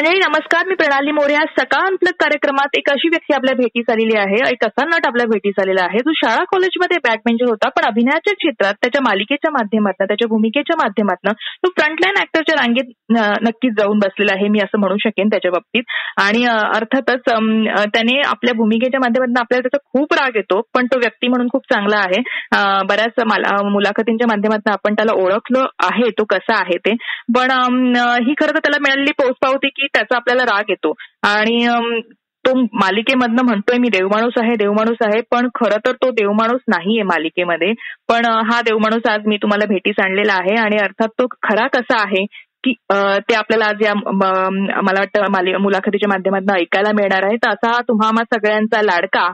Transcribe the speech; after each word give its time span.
मंडळी 0.00 0.18
नमस्कार. 0.18 0.66
मी 0.66 0.74
प्रणाली 0.74 1.12
मोरे. 1.12 1.34
आज 1.36 1.48
सकाळ 1.58 1.86
अनप्लग 1.86 2.12
कार्यक्रमात 2.20 2.76
एक 2.76 2.88
अशी 2.90 3.08
व्यक्ती 3.08 3.34
आपल्या 3.34 3.54
भेटीस 3.56 3.88
आलेली 3.92 4.16
आहे. 4.18 4.36
एक 4.50 4.64
असा 4.66 4.84
नट 4.88 5.06
आपल्या 5.06 5.26
भेटीस 5.30 5.58
आलेला 5.62 5.82
आहे. 5.84 5.98
जो 6.04 6.12
शाळा 6.16 6.44
कॉलेजमध्ये 6.52 6.98
बॅडमिंटन 7.06 7.48
होता 7.48 7.68
पण 7.76 7.84
अभिनयाच्या 7.86 8.34
क्षेत्रात 8.34 8.74
त्याच्या 8.82 9.02
मालिकेच्या 9.04 9.50
माध्यमातून 9.52 10.06
त्याच्या 10.06 10.28
भूमिकेच्या 10.28 10.76
माध्यमातून 10.82 11.32
तो 11.64 11.70
फ्रंटलाईन 11.80 12.20
ऍक्टरच्या 12.20 12.56
रांगेत 12.60 12.92
नक्कीच 13.48 13.72
जाऊन 13.80 13.98
बसलेला 14.04 14.32
आहे. 14.36 14.48
मी 14.48 14.60
असं 14.64 14.80
म्हणू 14.80 14.96
शकेन 15.04 15.28
त्याच्या 15.28 15.50
बाबतीत. 15.50 15.82
आणि 16.22 16.44
अर्थातच 16.52 17.28
त्याने 17.94 18.18
आपल्या 18.28 18.54
भूमिकेच्या 18.56 19.00
माध्यमातून 19.00 19.36
आपल्याला 19.40 19.68
त्याचा 19.68 19.84
खूप 19.92 20.14
राग 20.20 20.36
येतो 20.36 20.60
पण 20.74 20.86
तो 20.92 20.98
व्यक्ती 21.00 21.28
म्हणून 21.28 21.48
खूप 21.52 21.72
चांगला 21.72 21.98
आहे. 21.98 22.22
बऱ्याच 22.88 23.24
मुलाखतींच्या 23.72 24.28
माध्यमातून 24.28 24.72
आपण 24.72 24.94
त्याला 24.94 25.20
ओळखलं 25.24 25.66
आहे 25.90 26.10
तो 26.18 26.24
कसा 26.32 26.58
आहे 26.60 26.78
ते. 26.88 26.94
पण 27.36 27.50
ही 28.26 28.34
खरं 28.40 28.54
तर 28.54 28.58
त्याला 28.58 28.82
मिळालेली 28.82 29.12
पोचपावती 29.22 29.68
की 29.68 29.86
त्याचा 29.94 30.16
आपल्याला 30.16 30.44
राग 30.46 30.70
येतो. 30.70 30.92
आणि 31.26 31.66
तो 32.44 32.52
मालिकेमधनं 32.80 33.42
म्हणतोय 33.44 33.78
मी 33.78 33.88
देवमाणूस 33.92 34.38
आहे 34.42 34.54
देवमाणूस 34.56 34.96
आहे 35.06 35.20
पण 35.30 35.48
खरं 35.54 35.78
तर 35.86 35.92
तो 36.02 36.10
देवमाणूस 36.20 36.60
नाहीये 36.68 37.02
मालिकेमध्ये. 37.10 37.72
पण 38.08 38.26
हा 38.50 38.60
देवमाणूस 38.68 39.10
आज 39.10 39.26
मी 39.26 39.36
तुम्हाला 39.42 39.66
भेटीस 39.68 40.00
आणलेला 40.04 40.34
आहे 40.34 40.56
आणि 40.60 40.76
अर्थात 40.82 41.08
तो 41.20 41.26
खरा 41.42 41.66
कसा 41.74 42.00
आहे 42.02 42.24
की 42.64 42.72
ते 43.28 43.34
आपल्याला 43.34 43.66
आज 43.66 43.82
या 43.82 43.92
मला 43.94 45.00
वाटतं 45.00 45.60
मुलाखतीच्या 45.62 46.08
माध्यमातून 46.08 46.56
ऐकायला 46.56 46.92
मिळणार 46.94 47.24
आहे 47.26 47.36
तर 47.44 47.50
असा 47.50 47.80
तुम्हा 47.88 48.10
सगळ्यांचा 48.34 48.82
लाडका 48.82 49.28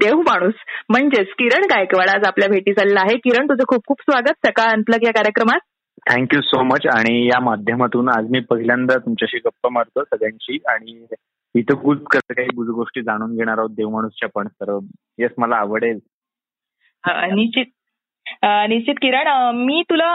देव 0.00 0.20
माणूस 0.20 0.54
म्हणजेच 0.88 1.26
किरण 1.38 1.64
गायकवाड 1.70 2.08
आज 2.08 2.24
आपल्या 2.26 2.48
भेटी 2.48 2.72
चालला 2.72 3.00
आहे. 3.00 3.16
किरण 3.16 3.46
तुझं 3.48 3.64
खूप 3.68 3.86
खूप 3.86 4.02
स्वागत. 4.02 4.46
सकाळ 4.46 4.72
अंतलग 4.72 5.04
या 5.04 5.12
कार्यक्रमात. 5.12 5.60
थँक्यू 6.08 6.40
सो 6.40 6.62
मच 6.62 6.86
आणि 6.86 7.26
या 7.26 7.40
माध्यमातून 7.40 8.08
आज 8.08 8.30
मी 8.30 8.40
पहिल्यांदा 8.40 8.96
तुमच्याशी 8.98 9.38
गप्पा 9.38 9.68
मारतो 9.72 10.04
सगळ्यांशी. 10.04 10.58
आणि 10.68 11.06
इथं 11.54 11.82
खूप 11.82 12.06
कसं 12.10 12.32
काही 12.32 12.48
बुज 12.54 12.68
गोष्टी 12.68 13.02
जाणून 13.02 13.36
घेणार 13.36 13.58
आहोत. 13.58 13.70
देवमाणूसच्या 13.70 14.28
पण. 14.34 14.48
तर 14.62 14.78
येस 15.18 15.30
मला 15.38 15.56
आवडेल. 15.56 15.98
निश्चित. 17.08 17.66
निश्चित 18.68 18.94
किरण 19.02 19.28
मी 19.56 19.82
तुला 19.90 20.08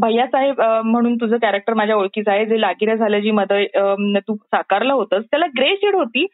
भैया 0.00 0.26
साहेब 0.26 0.60
म्हणून 0.60 1.14
तुझं 1.16 1.36
कॅरेक्टर 1.36 1.74
माझ्या 1.74 1.96
ओळखीचं 1.96 2.30
आहे. 2.30 2.46
जे 2.46 2.60
लागिरा 2.60 2.94
झालं 2.94 3.18
जी 3.20 3.30
मध्ये 3.30 3.66
तू 4.20 4.34
साकारलं 4.34 4.92
होतंस 4.92 5.24
त्याला 5.24 5.46
ग्रे 5.58 5.74
शेड 5.76 5.94
होती. 5.94 6.26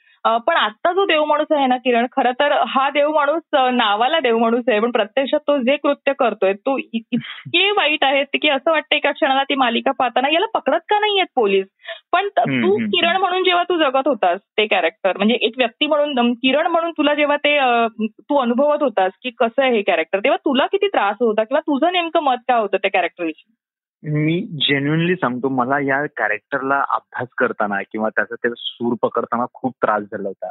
पण 0.46 0.56
आता 0.56 0.92
जो 0.92 1.04
देव 1.06 1.24
माणूस 1.24 1.46
आहे 1.50 1.66
ना 1.66 1.76
किरण 1.76 2.06
खरं 2.12 2.32
तर 2.40 2.52
हा 2.68 2.88
देव 2.90 3.10
माणूस 3.14 3.42
नावाला 3.74 4.18
देव 4.20 4.38
माणूस 4.38 4.64
आहे. 4.68 4.80
पण 4.80 4.90
प्रत्यक्षात 4.90 5.40
तो 5.40 5.56
जे 5.58 5.76
कृत्य 5.76 6.12
करतोय 6.18 6.52
तो 6.52 6.76
इतके 6.78 7.70
वाईट 7.70 8.04
आहेत 8.04 8.36
की 8.42 8.48
असं 8.48 8.70
वाटतं 8.70 8.96
एका 8.96 9.12
क्षणाला 9.12 9.42
ती 9.42 9.54
मालिका 9.54 9.90
पाहताना 9.98 10.28
याला 10.32 10.46
पकडत 10.54 10.80
का 10.88 10.98
नाहीयेत 10.98 11.26
पोलीस? 11.36 11.66
पण 12.12 12.28
तू 12.28 12.76
किरण 12.86 13.16
म्हणून 13.16 13.44
जेव्हा 13.44 13.62
तू 13.62 13.76
जगत 13.78 14.08
होतास 14.08 14.40
ते 14.58 14.66
कॅरेक्टर 14.66 15.16
म्हणजे 15.16 15.34
एक 15.34 15.54
व्यक्ती 15.58 15.86
म्हणून 15.86 16.32
किरण 16.32 16.66
म्हणून 16.66 16.90
तुला 16.90 17.14
जेव्हा 17.14 17.36
ते 17.36 17.58
तू 17.98 18.36
अनुभवत 18.36 18.82
होतास 18.82 19.12
की 19.22 19.30
कसं 19.30 19.62
आहे 19.62 19.72
हे 19.72 19.82
कॅरेक्टर 19.82 20.18
तेव्हा 20.18 20.36
तुला 20.36 20.66
किती 20.66 20.88
त्रास 20.88 21.16
होता 21.20 21.44
किंवा 21.44 21.60
तुझं 21.60 21.92
नेमकं 21.92 22.22
मत 22.22 22.36
काय 22.48 22.60
होतं 22.60 22.76
त्या 22.76 22.90
कॅरेक्टरविषयी 22.90 23.54
मी 24.02 24.41
जेन्युनली 24.42 25.14
सांगतो 25.14 25.48
मला 25.48 25.78
या 25.80 26.06
कॅरेक्टरला 26.06 26.84
अभ्यास 26.88 27.28
करताना 27.38 27.82
किंवा 27.82 28.08
त्याचा 28.08 28.34
ते 28.34 28.48
सूर 28.56 28.94
पकडताना 29.02 29.46
खूप 29.55 29.72
त्रास 29.82 30.02
झाला 30.02 30.28
होता. 30.28 30.50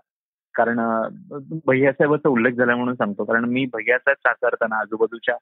कारण 0.55 0.79
भैयासाहेबाचा 1.67 2.29
उल्लेख 2.29 2.51
झाला 2.51 2.75
म्हणून 2.75 2.95
सांगतो. 2.95 3.23
कारण 3.23 3.45
मी 3.45 3.65
भैयासाहेब 3.65 4.17
साकारताना 4.17 4.79
आजूबाजूच्या 4.79 5.35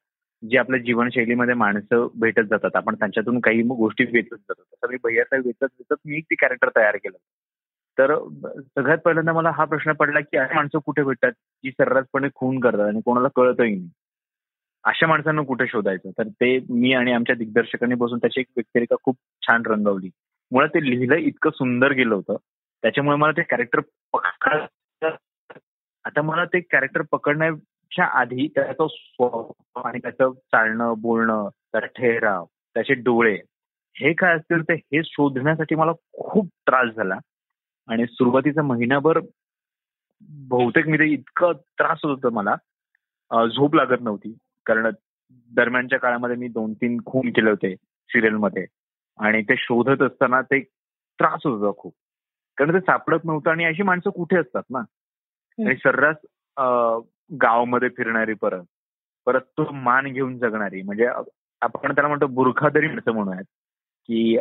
जे 0.43 0.57
आपल्या 0.57 0.79
जीवनशैलीमध्ये 0.79 1.53
माणसं 1.53 2.07
भेटत 2.15 2.41
जातात 2.49 2.75
आपण 2.75 2.95
त्यांच्यातून 2.95 3.39
काही 3.39 3.61
गोष्टी 3.61 4.03
वेचत 4.03 4.35
जातो. 4.35 4.61
तसं 4.61 4.87
मी 4.89 4.97
भैयासाहेब 5.03 5.45
वेचत 5.45 5.63
वेचत 5.63 5.99
मी 6.05 6.19
ती 6.19 6.35
कॅरेक्टर 6.35 6.69
तयार 6.75 6.95
केलं. 6.95 7.17
तर 7.97 8.15
सगळ्यात 8.59 8.97
पहिल्यांदा 8.97 9.33
मला 9.33 9.49
हा 9.49 9.65
प्रश्न 9.65 9.91
पडला 9.91 10.19
की 10.19 10.37
अशी 10.37 10.55
माणसं 10.55 10.79
कुठे 10.85 11.03
भेटतात? 11.03 11.31
जी 11.63 11.71
सर्रासपणे 11.71 12.27
खून 12.35 12.59
करतात 12.59 12.87
आणि 12.87 13.01
कोणाला 13.05 13.27
कळतही 13.35 13.75
नाही. 13.75 13.89
अशा 14.85 15.07
माणसांना 15.07 15.41
कुठे 15.41 15.65
शोधायचं? 15.67 16.09
तर 16.17 16.27
ते 16.41 16.57
मी 16.69 16.93
आणि 16.93 17.11
आमच्या 17.11 17.35
दिग्दर्शकांनी 17.35 17.95
बसून 17.95 18.19
त्याची 18.19 18.39
एक 18.39 18.47
व्यक्तिरेखा 18.55 18.95
खूप 19.03 19.17
छान 19.41 19.63
रंगवली. 19.65 20.09
मुळात 20.51 20.69
ते 20.69 20.83
लिहिलं 20.89 21.15
इतकं 21.15 21.49
सुंदर 21.49 21.91
गेलं 21.91 22.15
होतं. 22.15 22.35
त्याच्यामुळे 22.83 23.17
मला 23.17 23.31
ते 23.31 23.41
कॅरेक्टर 23.41 23.79
आता 26.05 26.21
मला 26.21 26.45
ते 26.45 26.59
कॅरेक्टर 26.59 27.01
पकडण्याच्या 27.11 28.05
आधी 28.19 28.47
त्याचा 28.55 28.87
स्वभाव 28.89 29.81
आणि 29.81 29.99
त्याचं 29.99 30.31
चालणं 30.31 30.93
बोलणं 30.97 31.47
त्याचा 31.71 31.87
ठेहराव 31.87 32.45
त्याचे 32.73 32.93
डोळे 32.93 33.33
हे 33.95 34.13
काय 34.13 34.35
असतील 34.35 34.61
ते 34.61 34.73
हे 34.73 35.01
शोधण्यासाठी 35.05 35.75
मला 35.75 35.91
खूप 36.13 36.47
त्रास 36.67 36.95
झाला. 36.95 37.17
आणि 37.87 38.05
सुरुवातीचा 38.05 38.61
महिनाभर 38.61 39.19
बहुतेक 40.21 40.87
मी 40.87 40.97
ते 40.97 41.05
इतकं 41.05 41.51
त्रास 41.53 41.99
होत 42.03 42.11
होतं 42.11 42.33
मला 42.33 42.55
झोप 43.47 43.75
लागत 43.75 44.01
नव्हती. 44.01 44.37
कारण 44.65 44.89
दरम्यानच्या 45.55 45.99
काळामध्ये 45.99 46.35
मी 46.35 46.47
दोन 46.47 46.73
तीन 46.73 46.97
खून 47.05 47.29
केले 47.29 47.49
होते 47.49 47.75
सिरियलमध्ये. 48.09 48.65
आणि 49.19 49.41
ते 49.41 49.55
शोधत 49.57 50.01
असताना 50.01 50.41
ते 50.41 50.59
त्रास 51.19 51.41
होत 51.45 51.61
होता 51.61 51.79
खूप. 51.81 51.93
कारण 52.57 52.73
ते 52.73 52.79
सापडत 52.79 53.25
नव्हतं 53.25 53.49
आणि 53.51 53.65
अशी 53.65 53.83
माणसं 53.83 54.09
कुठे 54.09 54.37
असतात 54.37 54.63
ना? 54.69 54.79
आणि 55.59 55.75
सर्रास 55.75 56.15
गावामध्ये 57.41 57.89
फिरणारी 57.97 58.33
परत 58.33 58.63
परत 59.25 59.41
तो 59.57 59.71
मान 59.73 60.07
घेऊन 60.07 60.37
जगणारी. 60.39 60.81
म्हणजे 60.81 61.05
आपण 61.61 61.93
त्याला 61.93 62.07
म्हणतो 62.07 62.27
बुरखादरी 62.27 62.87
माणसं 62.87 63.11
म्हणूयात 63.11 63.43
की 64.07 64.37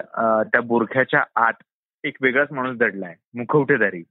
त्या 0.53 0.61
बुरख्याच्या 0.61 1.23
आत 1.37 1.63
एक 2.05 2.17
वेगळाच 2.21 2.53
माणूस 2.53 2.77
दडलाय 2.79 3.15
मुखवटेदारी. 3.34 4.03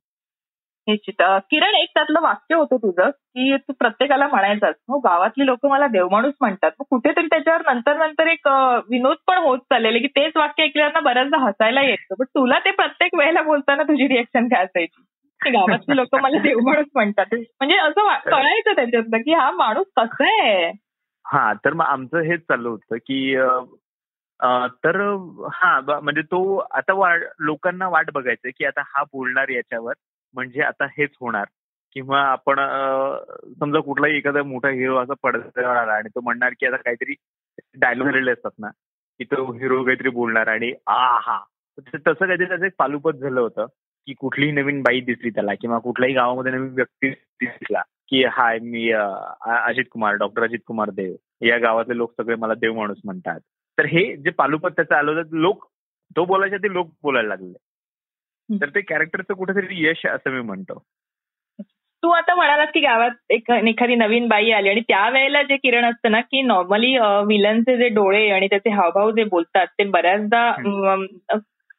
निश्चित 0.88 1.22
किरण 1.52 1.76
एक 1.76 1.90
त्यातलं 1.94 2.22
वाक्य 2.22 2.56
होतं 2.56 2.78
तुझं 2.78 3.10
की 3.10 3.56
तू 3.58 3.74
प्रत्येकाला 3.80 4.28
म्हणायचाच 4.28 4.76
हो 4.90 4.98
गावातली 5.00 5.46
लोक 5.46 5.66
मला 5.66 5.88
देवमाणूस 5.88 6.34
म्हणतात. 6.42 6.72
मग 6.80 6.86
कुठेतरी 6.90 7.28
त्याच्यावर 7.28 7.62
नंतर 7.74 7.98
नंतर 7.98 8.28
एक 8.28 8.48
विनोद 8.90 9.18
पण 9.28 9.38
होत 9.38 9.60
चाललेले 9.60 10.00
की 10.00 10.08
तेच 10.08 10.38
वाक्य 10.38 10.64
ऐकल्यावर 10.64 11.00
बऱ्याचदा 11.00 11.38
हसायला 11.38 11.82
येतं 11.82 12.16
पण 12.20 12.26
तुला 12.26 12.60
ते 12.60 12.72
प्रत्येक 12.72 13.16
वेळेला 13.16 13.42
बोलताना 13.42 13.84
तुझी 13.84 14.08
रिएक्शन 14.08 14.48
काय 14.48 14.64
असायची? 14.64 15.02
गावातली 15.42 15.96
लोक 15.96 16.16
मला 16.16 16.38
देवमाणूस 16.38 16.86
म्हणतात. 16.96 17.26
म्हणजे 17.34 17.78
असं 17.78 18.30
कळायचं 18.30 18.76
त्याच्यातलं 18.76 19.18
की 19.18 19.34
हा 19.34 19.52
माणूस 19.52 19.86
कसा 19.98 20.44
आहे? 20.44 20.72
हा 21.28 21.54
तर 21.54 21.74
मग 21.74 21.86
आमचं 21.86 22.20
हेच 22.20 22.40
चाललं 22.40 22.70
होतं 22.70 22.96
की 22.98 23.36
तर 24.84 25.00
हा 25.54 26.00
म्हणजे 26.00 26.22
तो 26.22 26.58
आता 26.72 27.16
लोकांना 27.40 27.88
वाट 27.88 28.10
बघायचं 28.14 28.50
की 28.50 28.66
आता 28.66 28.82
हा 28.82 29.04
बोलणार 29.04 29.50
याच्यावर. 29.50 29.94
म्हणजे 30.34 30.62
आता 30.62 30.86
हेच 30.86 31.10
होणार. 31.22 31.46
किंवा 31.94 32.22
आपण 32.22 32.56
समजा 33.60 33.80
कुठलाही 33.80 34.18
एखादा 34.18 34.44
मोठा 34.44 34.70
हिरो 34.70 34.98
असा 34.98 35.14
पडद्यावर 35.24 35.76
आला 35.76 35.94
आणि 35.94 36.10
तो 36.10 36.22
म्हणणार 36.22 36.54
की 36.60 36.66
आता 36.66 36.76
काहीतरी 36.76 37.14
डायलॉग 37.76 38.08
झालेले 38.08 38.32
असतात 38.32 38.52
ना 38.60 38.68
की 39.18 39.24
तो 39.24 39.52
हिरो 39.54 39.84
काहीतरी 39.84 40.10
बोलणार 40.10 40.48
आणि 40.48 40.74
आ 40.88 41.18
हा. 41.22 41.40
तसं 41.80 42.14
काहीतरी 42.14 42.46
त्याचं 42.46 42.66
एक 42.66 42.74
पालुपत 42.78 43.12
झालं 43.12 43.42
होतं 43.42 43.66
की 44.08 44.14
कुठलीही 44.14 44.52
नवीन 44.52 44.82
बाई 44.82 45.02
दिसली 45.02 45.30
त्याला 45.30 45.54
किंवा 45.62 45.80
कुठल्याही 45.80 46.16
गावामध्ये 46.16 46.52
नवीन 46.52 46.74
व्यक्ती 46.74 47.10
दिसला 47.10 47.82
की 47.82 48.24
हाय 48.24 48.60
मी 48.60 48.92
अजित 49.46 49.86
कुमार 49.92 50.16
डॉक्टर 50.16 50.44
अजित 50.44 50.60
कुमार 50.68 50.90
देव. 50.90 51.16
या 51.42 51.58
गावातले 51.58 51.98
लोक 51.98 52.14
सगळे 52.18 52.36
मला 52.36 52.54
देव 52.54 52.74
माणूस 52.74 52.98
म्हणतात. 53.06 53.40
तर 53.78 53.86
हे 53.86 54.16
जे 54.18 54.30
पालुपत 54.30 54.70
त्याचं 54.70 54.96
आलं 54.96 55.12
होतं 55.12 55.38
लोक 55.38 55.66
तो 56.16 56.26
बोलायच्या 56.26 56.58
ते 56.58 56.74
लोक 56.74 56.88
बोलायला 57.04 57.28
लागले. 57.30 57.54
तर 58.52 58.70
ते 58.70 58.82
कॅरेक्टरचं 58.82 59.34
कुठेतरी 59.34 59.86
यश 59.86 60.06
असं 60.06 60.32
मी 60.32 60.42
म्हणतो. 60.42 60.84
तू 62.04 62.10
आता 62.10 62.34
म्हणालास 62.36 62.70
की 62.74 62.80
गावात 62.80 63.12
एक 63.30 63.52
एखादी 63.52 63.96
नवीन 63.96 64.28
बाई 64.28 64.50
आली 64.52 64.70
आणि 64.70 64.82
त्यावेळेला 64.82 65.42
जे 65.44 65.58
किरण 65.58 65.86
असतं 65.86 66.12
ना 66.12 66.20
की 66.22 66.42
नॉर्मली 66.42 66.96
विलनचे 67.28 67.78
जे 67.78 67.88
डोळे 67.90 68.30
आणि 68.30 68.48
त्याचे 68.48 68.70
हावभाव 68.70 69.12
जे 69.12 69.24
बोलतात 69.24 69.68
ते 69.80 69.84
बऱ्याचदा 69.84 70.50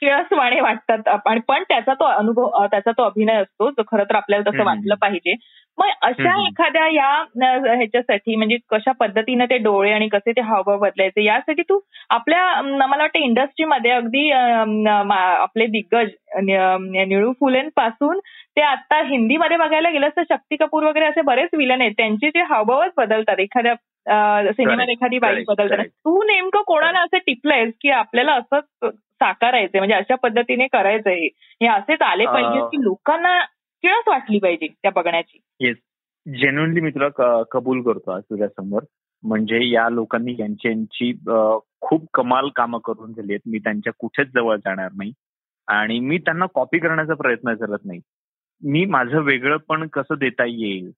किळसवाणे 0.04 0.60
वाटतात 0.60 1.16
पण 1.48 1.62
त्याचा 1.68 1.94
तो 1.94 2.04
अनुभव 2.06 2.64
त्याचा 2.66 2.90
तो 2.90 3.02
अभिनय 3.02 3.36
असतो 3.36 3.70
जो 3.70 3.82
खरं 3.90 4.04
तर 4.04 4.14
आपल्याला 4.14 4.50
तसं 4.50 4.64
वाटलं 4.64 4.94
पाहिजे. 5.00 5.34
मग 5.78 5.88
अशा 6.02 6.32
एखाद्या 6.40 6.86
या 6.88 7.06
ह्याच्यासाठी 7.66 8.34
म्हणजे 8.36 8.56
कशा 8.70 8.92
पद्धतीने 8.98 9.46
ते 9.50 9.56
डोळे 9.58 9.92
आणि 9.92 10.08
कसे 10.08 10.32
ते 10.32 10.40
हावभाव 10.40 10.78
बदलायचे 10.78 11.24
यासाठी 11.24 11.62
तू 11.68 11.78
आपल्या 12.10 12.60
मला 12.62 12.96
वाटतं 12.96 13.18
इंडस्ट्रीमध्ये 13.18 13.90
अगदी 13.90 14.30
आपले 14.30 15.66
दिग्गज 15.66 16.10
निळू 16.42 17.32
फुलेंपासून 17.40 18.18
ते 18.56 18.62
आता 18.62 19.00
हिंदीमध्ये 19.06 19.56
बघायला 19.56 19.90
गेलं 19.90 20.08
तर 20.16 20.22
शक्ती 20.30 20.56
कपूर 20.56 20.84
वगैरे 20.84 21.06
असे 21.06 21.20
बरेच 21.22 21.48
विलन 21.58 21.80
आहेत. 21.80 21.92
त्यांचे 21.96 22.28
जे 22.28 22.42
हावभावच 22.50 22.90
बदलतात. 22.96 23.38
एखाद्या 23.38 23.74
सिनेमात 24.52 24.88
एखादी 24.88 25.18
बाई 25.18 25.42
बदलताना. 25.48 25.82
तू 25.82 26.22
नेमकं 26.26 26.62
कोणाला 26.66 27.00
असं 27.00 27.18
टिपलंयस 27.26 27.72
की 27.82 27.90
आपल्याला 27.92 28.32
असंच 28.34 28.90
साकारायचंय 29.20 29.80
म्हणजे 29.80 29.94
अशा 29.94 30.14
पद्धतीने 30.22 30.66
करायचंय. 30.66 31.26
हे 31.62 31.66
असेच 31.68 32.02
आले 32.02 32.26
पाहिजे 32.26 32.60
की 32.66 32.82
लोकांना 32.84 33.38
किळस 33.84 34.08
वाटली 34.08 34.38
पाहिजे 34.38 34.66
त्या 34.66 34.90
बघण्याची. 34.94 35.38
येस 35.60 35.76
जेन्युनली 36.26 36.80
मी 36.80 36.90
तुला 36.90 37.42
कबूल 37.50 37.82
करतो 37.82 38.10
आज 38.10 38.22
तुझ्यासमोर. 38.22 38.82
म्हणजे 39.22 39.58
या 39.68 39.88
लोकांनी 39.88 40.34
यांची 40.38 41.12
खूप 41.80 42.06
कमाल 42.14 42.48
कामं 42.56 42.78
करून 42.84 43.12
झाली 43.12 43.32
आहेत 43.32 43.50
मी 43.52 43.58
त्यांच्या 43.58 43.92
कुठेच 43.98 44.28
जवळ 44.34 44.56
जाणार 44.56 44.90
नाही. 44.96 45.12
आणि 45.68 45.98
मी 46.00 46.18
त्यांना 46.18 46.46
कॉपी 46.54 46.78
करण्याचा 46.78 47.14
प्रयत्न 47.14 47.54
करत 47.54 47.84
नाही. 47.84 48.00
मी 48.62 48.84
माझं 48.86 49.20
वेगळं 49.20 49.56
पण 49.68 49.86
कसं 49.92 50.14
देता 50.18 50.44
येईल 50.46 50.90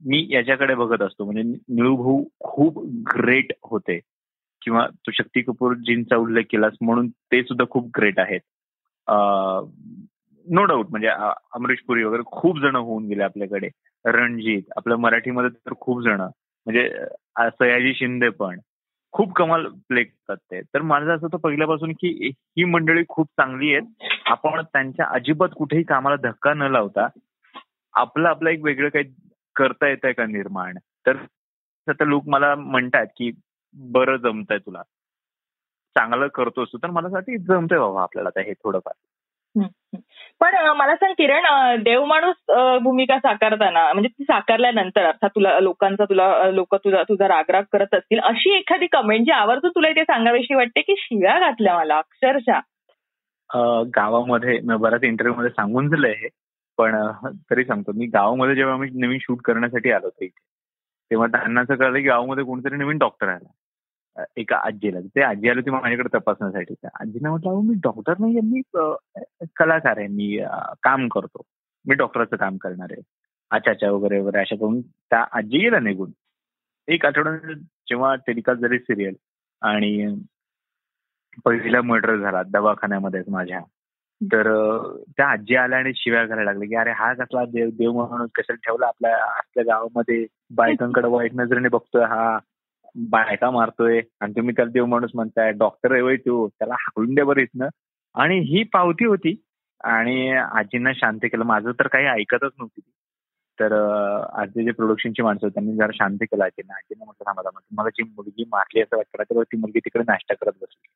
मी 0.00 0.26
याच्याकडे 0.30 0.74
बघत 0.74 1.02
असतो. 1.02 1.24
म्हणजे 1.24 1.42
निळूभाऊ 1.68 2.24
खूप 2.40 2.82
ग्रेट 3.16 3.52
होते. 3.64 3.98
किंवा 4.68 4.86
तू 4.86 5.10
शक्ती 5.10 5.42
कपूरजींचा 5.42 6.16
उल्लेख 6.16 6.44
केलास 6.50 6.72
म्हणून 6.80 7.08
ते 7.08 7.42
सुद्धा 7.42 7.64
खूप 7.70 7.90
ग्रेट 7.96 8.18
आहेत. 8.20 8.40
नो 10.46 10.64
डाऊट 10.64 10.90
म्हणजे 10.90 11.08
अमरीश 11.08 11.78
पुरी 11.86 12.02
वगैरे 12.04 12.22
खूप 12.26 12.58
जण 12.58 12.76
होऊन 12.76 13.06
गेले 13.06 13.22
आपल्याकडे. 13.22 13.68
रणजित 14.04 14.62
आपल्या 14.76 14.96
मराठीमध्ये 14.96 15.50
तर 15.50 15.74
खूप 15.80 16.02
जण. 16.02 16.20
म्हणजे 16.20 16.88
सयाजी 17.38 17.94
शिंदे 17.94 18.28
पण. 18.28 18.58
खूप 19.12 19.32
कमाल 19.32 19.66
प्ले 19.88 20.02
करतात 20.04 20.36
ते. 20.36 20.60
तर 20.60 20.82
माझं 20.82 21.16
असं 21.16 21.26
तर 21.26 21.36
पहिल्यापासून 21.36 21.92
की 21.92 22.30
ही 22.34 22.64
मंडळी 22.64 23.04
खूप 23.08 23.26
चांगली 23.26 23.74
आहेत. 23.74 24.04
आपण 24.26 24.62
त्यांच्या 24.62 25.06
अजिबात 25.06 25.48
कुठेही 25.56 25.82
कामाला 25.82 26.28
धक्का 26.28 26.54
न 26.54 26.62
लावता 26.62 27.08
आपलं 27.94 28.28
आपलं 28.28 28.50
एक 28.50 28.64
वेगळं 28.64 28.88
काही 28.88 29.04
करता 29.56 29.88
येत 29.88 30.04
आहे 30.04 30.12
का 30.12 30.26
निर्माण? 30.26 30.78
तर 31.06 32.04
लोक 32.04 32.28
मला 32.28 32.54
म्हणतात 32.54 33.06
की 33.06 33.30
बरं 33.74 34.16
जमतंय 34.16 34.58
तुला. 34.58 34.82
चांगलं 35.96 36.26
करतोस 36.26 36.68
तर 36.74 36.90
मला 36.90 37.08
वाटतं 37.10 37.36
जमतंय 37.36 37.78
बाबा 37.78 38.02
आपल्याला 38.02 38.28
आता 38.28 38.40
हे 38.40 38.52
थोडंफार. 38.52 38.92
पण 40.40 40.54
मला 40.76 40.94
सांग 40.96 41.12
किरण 41.12 41.44
देवमाणूस 41.82 42.34
भूमिका 42.82 43.18
साकारताना 43.18 43.92
म्हणजे 43.92 44.08
ती 44.08 44.22
साकारल्यानंतर 44.22 45.04
अर्थात 45.04 45.30
तुला 45.34 45.58
लोकांचा 45.60 46.04
तुला 46.04 46.50
लोक 46.50 46.74
तुझा 46.74 47.02
तुझा 47.02 47.28
रागराग 47.28 47.62
करत 47.72 47.94
असतील 47.94 48.18
अशी 48.18 48.54
एखादी 48.56 48.86
कमेंट 48.86 49.24
जी 49.26 49.30
आवर्जून 49.30 49.70
तुला 49.70 49.88
इथे 49.88 50.02
सांगावीशी 50.02 50.54
वाटते 50.54 50.80
की 50.80 50.94
शिव्या 50.98 51.38
घातल्या 51.40 51.76
मला 51.76 51.98
अक्षरशः? 51.98 52.60
गावामध्ये 53.96 54.58
बऱ्याच 54.76 55.02
इंटरव्ह्यू 55.02 55.38
मध्ये 55.38 55.50
सांगून 55.50 55.88
झालंय 55.88 56.12
हे 56.12 56.28
पण 56.78 57.12
तरी 57.50 57.64
सांगतो 57.64 57.92
मी 57.92 58.06
गावामध्ये 58.06 58.54
जेव्हा 58.54 58.76
मी 58.76 58.88
नवीन 58.94 59.18
शूट 59.20 59.40
करण्यासाठी 59.44 59.90
आलो 59.90 60.06
होतो 60.06 60.24
इथे 60.24 60.47
तेव्हा 61.10 61.26
त्यांना 61.26 61.60
असं 61.60 61.74
कळलं 61.74 61.98
की 61.98 62.02
गावामध्ये 62.02 62.44
कोणतरी 62.44 62.76
नवीन 62.76 62.98
डॉक्टर 62.98 63.28
आला. 63.28 64.24
एका 64.36 64.56
आजीला. 64.56 65.00
ते 65.00 65.22
आजी 65.22 65.48
आली 65.48 65.58
होती 65.60 65.70
माझ्याकडे 65.70 66.08
तपासण्यासाठी. 66.14 66.74
आजीने 67.00 67.28
म्हटलं 67.28 67.60
मी 67.64 67.74
डॉक्टर 67.74 68.14
नाही 68.18 68.40
मी 68.40 68.60
कलाकार 69.56 69.98
आहे. 69.98 70.06
मी 70.06 70.38
काम 70.82 71.08
करतो. 71.08 71.42
मी 71.86 71.94
डॉक्टरचं 71.94 72.36
काम 72.36 72.56
करणार 72.56 72.88
आहे. 72.90 73.02
अच्छा 73.50 73.90
वगैरे 73.90 74.20
वगैरे 74.20 74.38
अशा 74.38 74.56
करून 74.56 74.80
त्या 74.80 75.24
आजी 75.32 75.58
गेला 75.58 75.78
निघून 75.78 76.10
एक 76.88 77.06
आठवड्यात 77.06 77.54
जेव्हा 77.88 78.14
टेलिकास्ट 78.14 78.60
झाली 78.60 78.78
सिरियल 78.78 79.14
आणि 79.62 80.14
पहिला 81.44 81.82
मर्डर 81.82 82.16
झाला 82.16 82.42
दवाखान्यामध्ये 82.42 83.20
माझ्या 83.28 83.60
तर 84.22 84.48
त्या 85.16 85.26
आजी 85.28 85.56
आल्या 85.56 85.78
आणि 85.78 85.92
शिव्या 85.96 86.24
घालायला 86.24 86.50
लागले 86.52 86.66
की 86.66 86.74
अरे 86.74 86.90
हा 86.90 87.12
कसला 87.14 87.44
देव 87.44 87.68
देव 87.72 87.92
म्हणून 87.92 88.26
कशाला 88.26 88.54
ठेवला 88.54 88.86
आपल्या 88.86 89.16
आपल्या 89.24 89.64
गावामध्ये? 89.64 90.26
बायकांकडे 90.50 91.08
वाईट 91.08 91.30
नजरेने 91.34 91.68
बघतोय 91.68 92.04
हा 92.04 92.38
बायका 92.96 93.50
मारतोय 93.50 94.02
आणि 94.20 94.32
तुम्ही 94.36 94.54
त्याला 94.56 94.70
देव 94.70 94.86
माणूस 94.86 95.10
म्हणताय 95.14 95.52
डॉक्टर 95.52 96.06
आहे 96.06 96.16
तो 96.16 96.48
त्याला 96.48 96.74
हाकलून 96.74 97.14
द्या 97.14 97.24
बरं 97.24 97.40
इथनं. 97.40 97.68
आणि 98.14 98.38
ही 98.38 98.62
पावती 98.62 99.04
होती 99.04 99.42
आणि 99.84 100.30
आजींना 100.32 100.92
शांत 100.92 101.20
केलं. 101.22 101.44
माझं 101.44 101.70
तर 101.72 101.86
काही 101.86 102.06
ऐकतच 102.06 102.50
नव्हती. 102.58 102.80
तर 103.60 103.72
आजी 104.32 104.64
जे 104.64 104.70
प्रोडक्शनची 104.70 105.22
माणसं 105.22 105.46
होती 105.46 105.54
त्यांनी 105.54 105.76
जरा 105.76 105.90
शांत 105.94 106.18
केलं 106.22 106.44
आजींना. 106.44 106.74
आजीने 106.74 107.04
म्हटलं 107.04 107.32
थांबा 107.32 107.60
मला 107.72 107.88
जी 107.88 108.02
मुलगी 108.02 108.44
मारली 108.52 108.80
असं 108.80 108.96
वाटतं 108.96 109.22
तर 109.22 109.42
ती 109.42 109.56
मुलगी 109.56 109.78
तिकडे 109.78 110.02
नाश्ता 110.08 110.34
करत 110.34 110.52
बसली. 110.62 110.88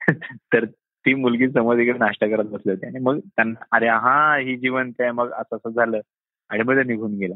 तर 0.52 0.64
ती 0.64 1.14
मुलगी 1.14 1.48
समोर 1.48 1.76
इकडे 1.78 1.98
नाश्ता 1.98 2.26
करत 2.26 2.44
बसली 2.44 2.70
होती. 2.70 2.86
आणि 2.86 2.98
मग 2.98 3.18
त्यांना 3.18 3.64
अरे 3.72 3.88
हा 3.88 4.36
ही 4.36 4.56
जिवंत 4.56 4.92
आहे. 5.00 5.10
मग 5.10 5.30
असं 5.32 5.56
असं 5.56 5.70
झालं. 5.70 6.00
आणि 6.48 6.62
मग 6.62 6.74
निघून 6.74 7.14
गेला. 7.14 7.34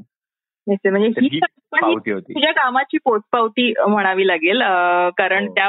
म्हणजे 0.67 1.39
पावती 1.73 2.11
होती. 2.11 2.33
तुझ्या 2.35 2.53
कामाची 2.53 2.99
पोचपावती 3.05 3.73
म्हणावी 3.89 4.27
लागेल 4.27 4.63
कारण 5.19 5.47
हो. 5.49 5.55
त्या 5.55 5.69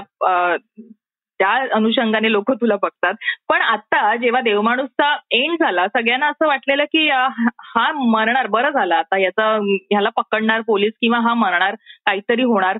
त्या 1.40 1.50
अनुषंगाने 1.76 2.32
लोक 2.32 2.52
तुला 2.52 2.76
बघतात. 2.82 3.14
पण 3.50 3.62
आता 3.62 4.16
जेव्हा 4.16 4.42
देवमाणूसचा 4.42 5.16
एंड 5.32 5.56
झाला 5.60 5.88
सगळ्यांना 5.88 6.28
असं 6.28 6.48
वाटलेलं 6.48 6.84
की 6.84 7.08
हा 7.10 7.92
मरणार 7.96 8.48
बरं 8.48 8.70
झालं 8.70 8.96
आता 8.96 9.18
याचा 9.18 9.48
ह्याला 9.92 10.10
पकडणार 10.16 10.62
पोलीस 10.62 10.94
किंवा 11.02 11.20
हा 11.20 11.34
मरणार 11.34 11.76
काहीतरी 12.06 12.44
होणार. 12.44 12.78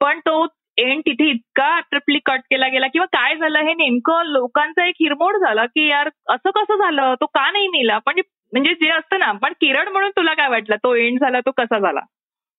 पण 0.00 0.18
तो 0.18 0.44
एंड 0.78 1.00
तिथे 1.06 1.28
इतका 1.30 1.78
ट्रिपली 1.80 2.18
कट 2.26 2.40
केला 2.50 2.68
गेला 2.68 2.86
किंवा 2.86 3.06
काय 3.12 3.34
झालं 3.36 3.58
हे 3.58 3.74
नेमकं 3.74 4.26
लोकांचा 4.26 4.86
एक 4.86 4.94
हिरमोड 5.00 5.36
झाला 5.36 5.64
की 5.66 5.88
यार 5.88 6.08
असं 6.28 6.50
कसं 6.50 6.76
झालं? 6.76 7.14
तो 7.14 7.26
का 7.26 7.50
नाही 7.50 7.68
मिला? 7.68 7.98
पण 7.98 8.20
म्हणजे 8.52 8.72
जे 8.74 8.90
असतं 8.90 9.18
ना 9.18 9.30
पण 9.32 9.52
किरण 9.60 9.88
म्हणून 9.88 10.10
तुला 10.10 10.34
काय 10.34 10.48
वाटलं? 10.48 10.76
तो 10.76 10.94
एंड 10.94 11.20
झाला 11.20 11.40
तो 11.40 11.50
कसा 11.50 11.78
झाला? 11.78 12.00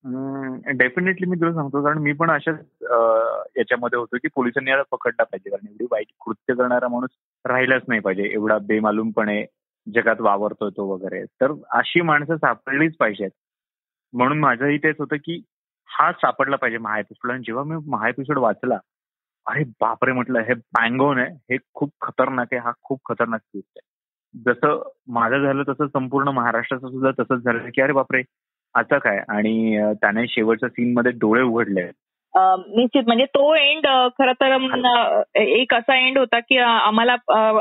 डेफिनेटली 0.06 1.26
मी 1.30 1.36
तुला 1.42 1.52
सांगतो 1.54 1.84
कारण 1.84 1.98
मी 2.04 2.14
पण 2.14 2.32
अशाच 2.32 2.60
याच्यामध्ये 3.58 4.00
होतो 4.00 4.18
की 4.18 4.28
पोलिसांनी 4.36 4.72
याला 4.72 4.84
पकडला 4.92 5.24
पाहिजे. 5.24 5.50
कारण 5.50 5.68
एवढी 5.68 5.86
वाईट 5.92 6.08
कृत्य 6.26 6.54
करणारा 6.56 6.88
माणूस 6.88 7.10
राहिलाच 7.46 7.82
नाही 7.88 8.02
पाहिजे. 8.02 8.24
एवढा 8.34 8.58
बेमालूमपणे 8.68 9.44
जगात 9.88 10.22
वावरतोय 10.22 10.70
तो 10.78 10.86
वगैरे. 10.94 11.24
तर 11.42 11.54
अशी 11.80 12.02
माणसं 12.02 12.38
सापडलीच 12.38 12.96
पाहिजेत. 13.00 13.30
म्हणून 14.14 14.40
माझंही 14.40 14.78
तेच 14.78 14.96
होतं 15.00 15.16
की 15.26 15.42
हा 15.90 16.12
सापडला 16.12 16.56
पाहिजे 16.56 16.78
महा 16.78 16.94
आणि 16.96 17.44
जेव्हा 17.44 17.64
मी 17.64 17.76
महाएपिसोड 17.92 18.38
वाचला 18.40 18.78
अरे 19.48 19.64
बापरे 19.82 20.12
म्हटलं 20.14 20.40
हे 20.40 20.54
बँगोन 20.54 21.20
आहे. 21.20 21.30
हे 21.52 21.58
खूप 21.74 21.92
खतरनाक 22.02 22.48
आहे. 22.52 22.62
हा 22.62 22.72
खूप 22.84 23.00
खतरनाक 23.10 23.42
आहे. 23.56 23.62
जसं 24.46 24.82
माझं 25.08 25.44
झालं 25.44 25.64
तसं 25.70 25.88
संपूर्ण 25.88 26.30
महाराष्ट्राचं 26.30 26.90
सुद्धा 26.92 27.12
तसंच 27.20 27.44
झालं 27.44 27.70
की 27.76 27.82
अरे 27.82 27.94
बापरे 27.94 28.22
आता 28.76 28.98
काय? 28.98 29.20
आणि 29.30 29.78
त्याने 30.02 30.28
शेवटच्या 30.28 30.70
सीन 30.70 30.94
मध्ये 30.94 31.12
डोळे 31.12 31.42
उघडले. 31.42 31.90
निश्चित. 32.34 33.04
म्हणजे 33.08 33.26
तो 33.26 33.54
एंड 33.56 33.86
खर 34.20 34.32
तर 34.42 34.52
एक 35.40 35.74
असा 35.74 35.96
एंड 35.98 36.18
होता 36.18 36.40
की 36.40 36.58
आम्हाला 36.58 37.16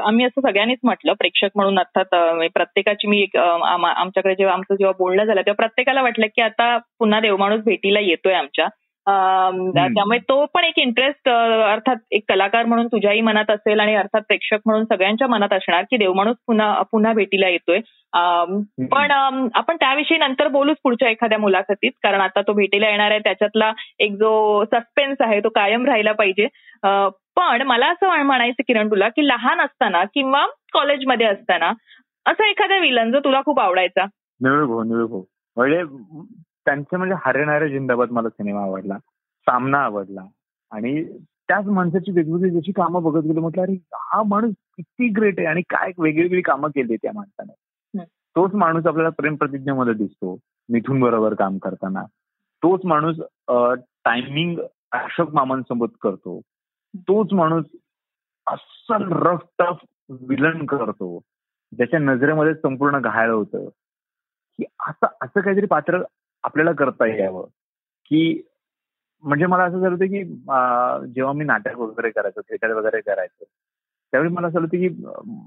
आम्ही 0.05 0.25
असं 0.25 0.41
सगळ्यांनीच 0.41 0.79
म्हटलं 0.83 1.13
प्रेक्षक 1.13 1.49
म्हणून 1.55 1.79
अर्थात 1.79 2.15
प्रत्येकाची 2.55 3.07
मी 3.07 3.27
आमच्याकडे 3.37 4.35
जेव्हा 4.35 4.55
आमचं 4.55 4.75
जेव्हा 4.75 4.93
बोलणं 4.99 5.25
झालं 5.25 5.41
तेव्हा 5.41 5.63
प्रत्येकाला 5.63 6.03
वाटलं 6.03 6.27
की 6.27 6.43
आता 6.43 6.77
पुन्हा 6.99 7.21
देवमाणूस 7.21 7.61
भेटीला 7.65 8.01
येतोय 8.01 8.35
आमच्या. 8.35 8.69
त्यामुळे 9.07 10.19
तो 10.19 10.45
पण 10.55 10.65
एक 10.65 10.79
इंटरेस्ट 10.79 11.29
अर्थात 11.29 11.97
एक 12.11 12.23
कलाकार 12.29 12.65
म्हणून 12.65 12.87
तुझ्याही 12.87 13.21
मनात 13.21 13.51
असेल 13.51 13.81
आणि 13.81 13.95
अर्थात 13.95 14.21
प्रेक्षक 14.21 14.59
म्हणून 14.67 14.85
सगळ्यांच्या 14.85 15.29
मनात 15.29 15.53
असणार 15.53 15.83
की 15.83 15.97
देवमाणूस 15.97 16.37
पुन्हा 16.47 16.83
पुन्हा 16.83 17.13
भेटीला 17.13 17.49
येतोय. 17.49 17.81
पण 18.15 19.11
आपण 19.55 19.77
त्याविषयी 19.77 20.19
नंतर 20.19 20.49
बोलूच 20.49 20.77
पुढच्या 20.83 21.09
एखाद्या 21.09 21.39
मुलाखतीत 21.39 21.93
कारण 22.03 22.21
आता 22.21 22.41
तो 22.41 22.53
भेटीला 22.53 22.89
येणार 22.91 23.11
आहे 23.11 23.19
त्याच्यातला 23.19 23.73
एक 23.99 24.15
जो 24.15 24.65
सस्पेन्स 24.65 25.17
आहे 25.21 25.41
तो 25.41 25.49
कायम 25.49 25.87
राहिला 25.87 26.13
पाहिजे. 26.13 26.49
पण 27.37 27.63
मला 27.63 27.87
असं 27.87 28.23
म्हणायचं 28.25 28.63
किरण 28.67 28.91
तुला 28.91 29.09
की 29.09 29.27
लहान 29.29 29.61
असताना 29.61 30.05
किंवा 30.05 30.47
कॉलेजमध्ये 30.73 31.27
असताना 31.27 31.73
असा 32.27 32.49
एखादा 32.51 32.79
विलन 32.79 33.13
जो 33.13 33.21
तुला 33.21 33.41
खूप 33.45 33.61
आवडायचा? 33.61 34.05
म्हणजे 35.57 35.83
त्यांचे 36.67 36.97
म्हणजे 36.97 37.15
हरे 37.25 37.69
जिंदाबाद 37.69 38.11
मला 38.11 38.29
सिनेमा 38.29 38.63
आवडला 38.63 38.99
सामना 39.47 39.79
आवडला. 39.79 40.27
आणि 40.73 41.03
त्याच 41.49 41.67
माणसाची 41.67 42.13
वेगवेगळी 42.13 42.51
जशी 42.51 42.73
कामं 42.73 43.03
बघत 43.03 43.25
गेलो 43.25 43.41
म्हटलं 43.41 43.63
अरे 43.63 43.73
हा 43.95 44.23
माणूस 44.23 44.53
किती 44.77 45.09
ग्रेट 45.09 45.39
आहे 45.39 45.47
आणि 45.49 45.63
काय 45.71 45.91
वेगवेगळी 45.99 46.41
कामं 46.43 46.69
केली 46.69 46.97
त्या 46.97 47.11
माणसाने. 47.15 47.53
तोच 48.37 48.55
माणूस 48.55 48.87
आपल्याला 48.87 49.09
प्रेम 49.09 49.35
प्रतिज्ञेमध्ये 49.35 49.95
दिसतो 49.95 50.39
मिथून 50.69 51.01
बरोबर 51.01 51.35
काम 51.35 51.59
करताना. 51.59 52.05
तोच 52.63 52.81
माणूस 52.85 53.17
टायमिंग 54.05 54.59
अशोक 54.93 55.35
मामांसोबत 55.35 55.89
करतो. 56.01 56.41
तोच 56.97 57.33
माणूस 57.33 57.65
अस्सल 58.47 59.13
रफ 59.13 59.41
टफ 59.59 59.85
विलन 60.29 60.67
करतो 60.67 61.21
ज्याच्या 61.77 62.01
नजरेमध्ये 62.01 62.55
संपूर्ण 62.55 63.01
घायल 63.01 63.31
होतं. 63.31 63.69
की 64.59 64.65
असं 64.81 65.07
असं 65.21 65.41
काहीतरी 65.41 65.67
पात्र 65.67 66.03
आपल्याला 66.43 66.73
करता 66.73 67.07
यावं. 67.07 67.45
की 68.05 68.43
म्हणजे 69.23 69.47
मला 69.47 69.65
असं 69.65 69.81
झालं 69.81 69.95
होतं 69.95 70.07
की 70.07 70.25
जेव्हा 71.15 71.33
मी 71.33 71.45
नाटक 71.45 71.77
वगैरे 71.77 72.11
करायचो 72.11 72.41
थिएटर 72.41 72.73
वगैरे 72.73 73.01
करायचो 73.01 73.45
त्यावेळी 74.11 74.33
मला 74.33 74.47
असं 74.47 74.61
होतं 74.61 74.77
की 74.77 74.89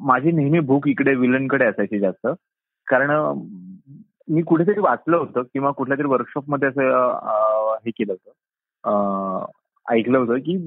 माझी 0.06 0.32
नेहमी 0.32 0.60
भूक 0.60 0.88
इकडे 0.88 1.16
विलनकडे 1.16 1.66
असायची 1.66 2.00
जास्त. 2.00 2.28
कारण 2.88 3.12
मी 4.28 4.42
कुठेतरी 4.42 4.80
वाचलं 4.80 5.18
होतं 5.18 5.42
किंवा 5.42 5.72
कुठल्या 5.72 5.98
तरी 5.98 6.08
वर्कशॉपमध्ये 6.08 6.70
असं 6.70 7.76
हे 7.86 7.92
केलं 7.92 8.14
होतं. 8.14 9.46
ऐकलं 9.92 10.18
होतं 10.18 10.38
की 10.38 10.58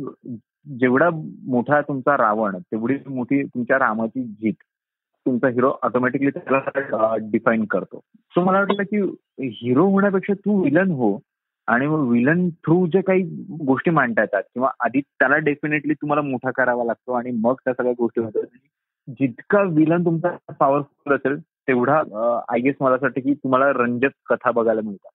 जेवढा 0.78 1.08
मोठा 1.46 1.80
तुमचा 1.80 2.16
रावण 2.16 2.58
तेवढी 2.58 2.96
मोठी 3.06 3.42
तुमच्या 3.42 3.78
रामाची 3.78 4.22
जीत 4.22 4.54
तुमचा 5.26 5.48
हिरो 5.48 5.72
ऑटोमॅटिकली 5.82 6.30
त्याला 6.30 7.14
डिफाईन 7.16 7.64
करतो. 7.64 8.00
सो 8.30 8.44
मला 8.44 8.58
वाटलं 8.58 8.82
की 8.82 9.00
हिरो 9.40 9.86
होण्यापेक्षा 9.86 10.34
तू 10.34 10.62
विलन 10.64 10.90
हो 10.90 11.18
आणि 11.66 11.86
मग 11.86 12.08
विलन 12.08 12.48
थ्रू 12.48 12.86
जे 12.86 13.00
काही 13.00 13.22
गोष्टी 13.66 13.90
मांडता 13.90 14.20
येतात 14.20 14.42
किंवा 14.42 14.70
आधी 14.80 15.00
त्याला 15.00 15.36
डेफिनेटली 15.36 15.94
तुम्हाला 15.94 16.22
मोठा 16.22 16.50
करावा 16.50 16.84
लागतो 16.84 17.12
आणि 17.12 17.30
मग 17.30 17.54
त्या 17.54 17.72
सगळ्या 17.72 17.92
गोष्टी 17.98 18.20
होतात. 18.20 18.42
जितका 19.08 19.62
विलन 19.62 20.04
तुमचा 20.04 20.52
पॉवरफुल 20.60 21.14
असेल 21.14 21.40
तेवढा 21.40 21.98
आय 22.48 22.60
गेस 22.60 22.74
मला 22.80 22.94
असं 22.94 23.06
वाटतं 23.06 23.20
की 23.20 23.34
तुम्हाला 23.34 23.68
रंजक 23.70 24.08
कथा 24.26 24.50
बघायला 24.50 24.80
मिळतात. 24.84 25.10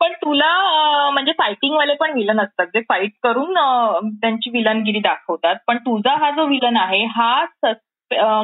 पण 0.00 0.12
तुला 0.12 0.50
म्हणजे 1.10 1.32
फायटिंग 1.32 1.74
वाले 1.76 1.94
पण 1.94 2.12
विलन 2.12 2.40
असतात. 2.40 2.66
जे 2.66 2.80
फाईट 2.80 3.10
करून 3.22 3.54
त्यांची 4.20 4.50
विलनगिरी 4.50 4.98
दाखवतात. 4.98 5.56
पण 5.66 5.76
तुझा 5.76 6.16
हा 6.18 6.30
जो 6.30 6.46
विलन 6.46 6.76
आहे 6.76 7.04
हा 7.04 7.44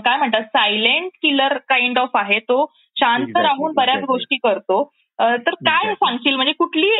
काय 0.01 0.17
म्हणतात 0.17 0.43
सायलेंट 0.43 1.11
किलर 1.23 1.59
काइंड 1.59 1.99
ऑफ 1.99 2.11
आहे. 2.15 2.39
तो 2.39 2.73
शांत 2.97 3.37
राहून 3.37 3.73
बऱ्याच 3.75 4.05
गोष्टी 4.05 4.37
करतो. 4.37 4.91
तर 5.21 5.51
काय 5.51 5.95
सांगशील? 5.95 6.37
म्हणजे 6.37 6.53
कुठली 6.53 6.91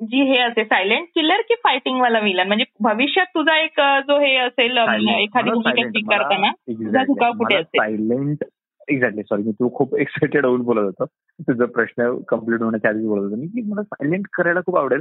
जी 0.00 0.20
हे 0.28 0.38
असेल 0.42 0.64
सायलेंट 0.64 1.06
किलर 1.14 1.40
की 1.48 1.54
फायटिंग 1.64 2.00
वाला 2.00 2.18
विलन 2.18 2.46
म्हणजे 2.46 2.64
भविष्यात 2.82 3.26
तुझा 3.34 3.56
एक 3.58 3.80
जो 4.08 4.18
हे 4.20 4.34
असेल 4.36 4.78
एखादी 4.78 5.50
भूमिका 5.50 5.88
स्वीकारताना 5.88 6.50
तुझा 6.68 7.02
झुकाव 7.04 7.32
कुठे 7.38 7.54
असेल? 7.56 7.80
सायलेंट 7.80 8.44
एक्झॅक्टली 8.88 9.22
सॉरी 9.22 9.42
मी 9.42 9.52
तू 9.52 9.68
खूप 9.74 9.94
एक्साइटेड 9.96 10.46
होऊन 10.46 10.62
बोलत 10.64 10.84
होतो. 10.84 11.04
तुझा 11.48 11.64
प्रश्न 11.74 12.10
कंप्लीट 12.28 12.62
होण्याच्या 12.62 12.90
आधीच 12.90 13.06
बोलत 13.06 13.24
होतो 13.24 13.36
मी 13.40 13.46
की 13.46 13.62
मला 13.70 13.82
सायलेंट 13.82 14.26
करायला 14.36 14.60
खूप 14.66 14.76
आवडेल. 14.78 15.00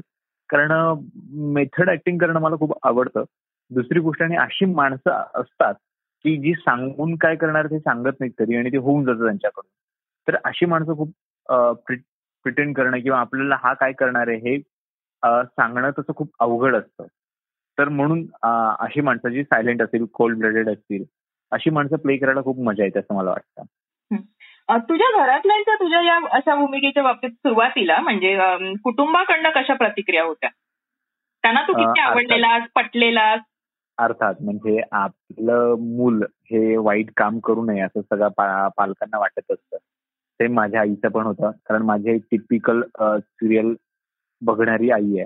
कारण 0.50 0.72
मेथड 1.54 1.90
ऍक्टिंग 1.90 2.18
करणं 2.18 2.40
मला 2.42 2.56
खूप 2.60 2.74
आवडतं. 2.88 3.24
दुसरी 3.72 4.00
गोष्ट 4.00 4.22
आणि 4.24 4.36
अशी 4.36 4.66
माणसं 4.66 5.24
असतात 5.42 5.74
की 6.26 6.36
जी 6.38 6.54
सांगून 6.54 7.16
काय 7.16 7.36
करणार 7.36 7.68
ते 7.68 7.80
सांगत 7.80 8.20
नाहीत 8.20 8.32
कधी 8.40 8.56
आणि 8.58 8.72
ते 8.72 8.78
होऊन 8.78 9.06
जातं 9.06 9.24
त्यांच्याकडून. 9.26 9.70
तर 10.28 10.38
अशी 10.46 10.66
माणसं 10.66 10.98
खूप 10.98 11.12
प्रिटेंड 12.46 12.76
करणं 12.76 13.00
किंवा 13.00 13.20
आपल्याला 13.20 13.56
हा 13.64 13.74
काय 13.74 13.92
करणार 13.94 14.28
आहे 14.28 14.50
हे 14.50 14.58
सांगणं 15.26 15.92
तसं 16.00 16.14
खूप 16.18 16.30
अवघड 16.40 16.76
असतं. 16.76 17.06
तर 17.78 17.90
म्हणून 17.90 18.26
अशी 18.80 19.02
माणसं 19.02 19.30
जी 19.30 19.44
सायलेंट 19.44 19.82
असतील 19.82 20.06
कोल्ड 20.14 20.38
ब्लडेड 20.38 20.70
असतील 20.70 21.04
अशी 21.52 21.70
माणसं 21.70 21.98
प्ले 21.98 22.16
करायला 22.18 22.42
खूप 22.42 22.60
मजा 22.60 22.84
येते 22.84 23.00
असं 23.00 23.16
मला 23.16 23.30
वाटतं. 23.30 23.64
तुझ्या 24.90 25.08
घरातल्यांच्या 25.20 25.76
तुझ्या 25.76 26.02
या 26.02 26.18
अशा 26.32 26.56
भूमिकेच्या 26.56 27.04
बाबतीत 27.04 27.30
सुरुवातीला 27.30 28.00
म्हणजे 28.00 28.36
कुटुंबाकडनं 28.84 29.50
कशा 29.56 29.74
प्रतिक्रिया 29.74 30.24
होत्या? 30.24 30.50
त्यांना 31.44 31.62
तू 31.62 31.74
किती 31.74 32.00
आवडलेलास 32.00 32.70
पटलेलास? 32.76 33.40
अर्थात 33.98 34.36
म्हणजे 34.42 34.82
आपलं 34.92 35.76
मूल 35.96 36.22
हे 36.52 36.76
वाईट 36.78 37.12
काम 37.18 37.40
करू 37.40 37.64
नये 37.66 37.82
असं 37.82 38.02
सगळं 38.02 38.28
पालकांना 38.78 39.18
वाटत 39.20 39.52
असतं. 39.52 39.78
ते 40.40 40.48
माझ्या 40.48 40.82
आईचं 40.82 41.10
पण 41.10 41.24
होतं. 41.24 41.52
कारण 41.66 41.82
माझी 41.82 42.10
आई 42.10 42.18
टिपिकल 42.32 42.82
सिरियल 43.20 43.74
बघणारी 44.42 44.90
आई 44.90 45.20
आहे. 45.20 45.26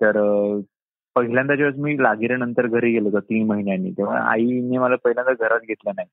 तर 0.00 0.12
पहिल्यांदा 1.14 1.54
जेव्हा 1.54 1.82
मी 1.82 2.02
लागिऱ्यानंतर 2.02 2.66
घरी 2.66 2.92
गेलो 2.92 3.04
होतो 3.04 3.20
तीन 3.20 3.46
महिन्यांनी 3.46 3.90
तेव्हा 3.90 4.18
आईने 4.18 4.78
मला 4.78 4.96
पहिल्यांदा 4.96 5.32
घरात 5.46 5.60
घेतलं 5.60 5.92
नाही. 5.96 6.08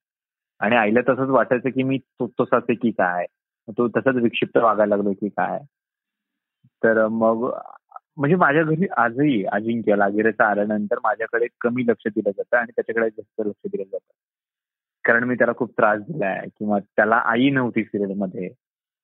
आणि 0.59 0.75
आईला 0.75 0.99
तसंच 1.01 1.29
वाटायचं 1.29 1.69
की 1.69 1.83
मी 1.83 1.97
तो 1.97 2.27
तसाच 2.27 2.63
आहे 2.69 2.75
की 2.75 2.91
काय? 2.91 3.25
तो 3.67 3.87
तसंच 3.87 4.15
विक्षिप्त 4.15 4.57
वागायला 4.57 4.95
लागलो 4.95 5.13
की 5.13 5.29
काय? 5.29 5.59
तर 6.83 7.07
मग 7.07 7.59
म्हणजे 8.17 8.35
माझ्या 8.35 8.63
घरी 8.63 8.87
आजही 8.97 9.45
अजिंक्य 9.45 9.95
लागिरेचा 9.95 10.45
आल्यानंतर 10.45 10.99
माझ्याकडे 11.03 11.47
कमी 11.61 11.83
लक्ष 11.87 12.07
दिलं 12.07 12.31
जातं 12.31 12.57
आणि 12.57 12.71
त्याच्याकडे 12.75 13.09
जास्त 13.09 13.41
लक्ष 13.47 13.69
दिलं 13.71 13.83
जातं. 13.83 14.13
कारण 15.05 15.23
मी 15.23 15.35
त्याला 15.35 15.53
खूप 15.57 15.71
त्रास 15.71 16.01
दिलाय 16.01 16.47
किंवा 16.59 16.79
त्याला 16.79 17.15
आई 17.15 17.49
नव्हती 17.49 17.83
सिरियलमध्ये. 17.83 18.49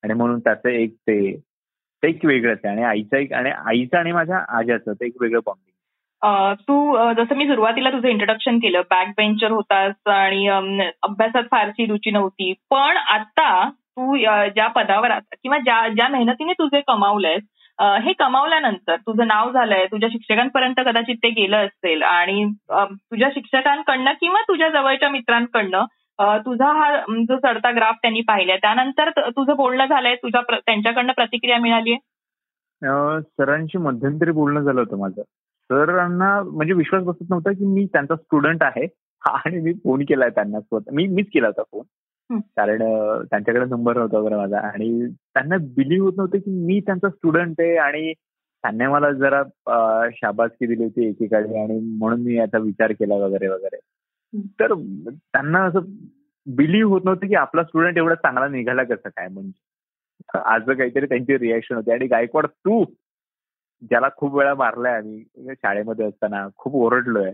आणि 0.03 0.13
म्हणून 0.13 0.39
त्याचं 0.39 0.69
एक 0.69 0.95
ते 0.95 1.41
एक 2.03 2.25
वेगळंच 2.25 2.59
आहे 2.63 2.73
आणि 2.73 2.83
आईचं 2.83 3.17
एक 3.17 3.33
आणि 3.33 3.51
आईचं 3.65 3.97
आणि 3.97 4.11
माझ्या 4.11 4.43
आज्याचं 4.57 4.93
ते 4.93 5.05
एक 5.05 5.21
वेगळं 5.21 5.39
बॉन्डिंग 5.45 6.53
तू 6.67 7.13
जसं 7.13 7.35
मी 7.35 7.47
सुरुवातीला 7.47 7.89
तुझं 7.89 8.07
इंट्रोडक्शन 8.07 8.57
केलं 8.57 8.81
बॅक 8.81 9.07
बेंचर 9.07 9.51
होतास 9.51 9.93
आणि 10.05 10.47
अभ्यासात 10.47 11.43
फारशी 11.51 11.85
रुची 11.85 12.11
नव्हती 12.11 12.53
पण 12.69 12.97
आता 12.97 13.69
तू 13.69 14.15
ज्या 14.55 14.67
पदावर 14.67 15.11
आता 15.11 15.35
किंवा 15.43 15.57
ज्या 15.57 15.87
ज्या 15.87 16.07
मेहनतीने 16.07 16.53
तुझे 16.53 16.81
कमावलंयस 16.81 17.43
हे 18.03 18.13
कमावल्यानंतर 18.13 18.95
तुझं 18.95 19.27
नाव 19.27 19.51
झालंय 19.51 19.85
तुझ्या 19.85 20.09
शिक्षकांपर्यंत 20.09 20.79
कदाचित 20.85 21.15
ते 21.15 21.29
गेलं 21.29 21.57
असेल 21.57 22.03
आणि 22.03 22.45
तुझ्या 22.71 23.29
शिक्षकांकडनं 23.33 24.11
किंवा 24.11 24.41
तुझ्या 24.41 24.69
जवळच्या 24.69 25.09
मित्रांकडनं 25.09 25.85
तुझा 26.19 26.71
हा 26.71 26.99
जो 27.09 27.37
चढता 27.37 27.71
ग्राफ 27.71 27.95
त्यांनी 28.01 28.21
पाहिलाय 28.21 28.57
त्यानंतर 28.57 29.09
तुझं 29.09 29.55
बोलणं 29.55 29.85
झालंय 29.85 30.15
तुझ्या 30.15 30.41
त्यांच्याकडनं 30.65 31.13
प्रतिक्रिया 31.13 31.57
मिळाली 31.57 31.91
आहे 31.91 33.19
सरांशी 33.21 33.77
मध्यंतरी 33.77 34.31
बोलणं 34.31 34.61
झालं 34.61 34.79
होतं 34.79 34.97
माझं. 34.97 35.21
सरांना 35.69 36.41
म्हणजे 36.41 36.73
विश्वास 36.73 37.03
बसत 37.03 37.29
नव्हता 37.29 37.51
की 37.51 37.65
मी 37.65 37.85
त्यांचा 37.85 38.15
स्टुडंट 38.15 38.63
आहे 38.63 38.85
आणि 39.21 39.59
मी 39.59 39.73
फोन 39.73 40.03
केलाय 40.03 40.29
त्यांना 40.29 40.59
स्वतः 40.59 40.91
मी 40.93 41.07
मीच 41.07 41.25
केला 41.33 41.47
होता 41.47 41.61
फोन 41.61 41.83
कारण 42.39 42.81
त्यांच्याकडे 43.25 43.65
नंबर 43.65 43.97
नव्हता 43.97 44.17
वगैरे 44.17 44.35
माझा 44.35 44.59
आणि 44.59 45.07
त्यांना 45.11 45.57
बिलीव्ह 45.57 46.05
होत 46.05 46.13
नव्हतं 46.17 46.37
की 46.37 46.51
मी 46.65 46.79
त्यांचा 46.79 47.09
स्टुडंट 47.09 47.55
आहे 47.59 47.77
आणि 47.77 48.13
त्यांनी 48.63 48.87
मला 48.87 49.11
जरा 49.11 49.43
शाबासकी 50.15 50.65
दिली 50.65 50.83
होती 50.83 51.09
एकेकाळी 51.09 51.59
आणि 51.61 51.79
म्हणून 51.97 52.21
मी 52.21 52.35
याचा 52.35 52.57
विचार 52.57 52.91
केला 52.91 53.15
वगैरे 53.15 53.47
वगैरे. 53.47 53.77
तर 54.35 54.73
त्यांना 55.09 55.63
असं 55.63 55.79
बिलीव्ह 56.47 56.89
होत 56.91 57.01
नव्हतं 57.05 57.27
की 57.27 57.35
आपला 57.35 57.63
स्टुडंट 57.63 57.97
एवढा 57.97 58.15
चांगला 58.15 58.47
निघाला 58.47 58.83
कसं 58.83 59.09
काय 59.09 59.27
म्हणजे. 59.27 60.39
आज 60.45 60.61
काहीतरी 60.67 61.05
त्यांची 61.05 61.37
रिॲक्शन 61.37 61.75
होती 61.75 61.91
आणि 61.91 62.07
गायकवाड 62.07 62.45
तू 62.45 62.83
ज्याला 63.81 64.07
खूप 64.17 64.35
वेळा 64.35 64.53
मारलाय 64.55 64.93
आम्ही 64.97 65.23
शाळेमध्ये 65.53 66.05
असताना 66.05 66.47
खूप 66.57 66.75
ओरडलोय 66.75 67.31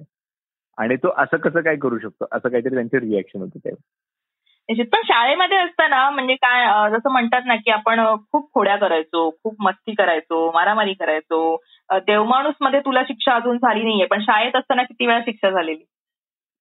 आणि 0.77 0.95
तो 0.95 1.13
असं 1.17 1.37
कसं 1.37 1.61
काय 1.61 1.75
करू 1.75 1.97
शकतो? 1.99 2.25
असं 2.31 2.49
काहीतरी 2.49 2.75
त्यांचे 2.75 2.99
रिॲक्शन 2.99 3.41
होतं 3.41 3.59
ते 3.65 4.83
पण 4.83 5.01
शाळेमध्ये 5.05 5.57
असताना 5.57 6.09
म्हणजे 6.09 6.35
काय 6.35 6.89
जसं 6.91 7.11
म्हणतात 7.11 7.41
ना 7.45 7.55
की 7.55 7.71
आपण 7.71 7.99
खूप 8.31 8.53
खोड्या 8.53 8.75
करायचो 8.75 9.29
खूप 9.43 9.55
मस्ती 9.59 9.93
करायचो 9.93 10.51
मारामारी 10.51 10.93
करायचो. 10.93 11.57
देवमाणूसमध्ये 11.91 12.79
तुला 12.79 13.03
शिक्षा 13.03 13.35
अजून 13.35 13.57
झाली 13.57 13.83
नाहीये 13.83 14.05
पण 14.05 14.21
शाळेत 14.21 14.55
असताना 14.55 14.83
किती 14.83 15.05
वेळा 15.05 15.19
शिक्षा 15.19 15.49
झालेली? 15.49 15.83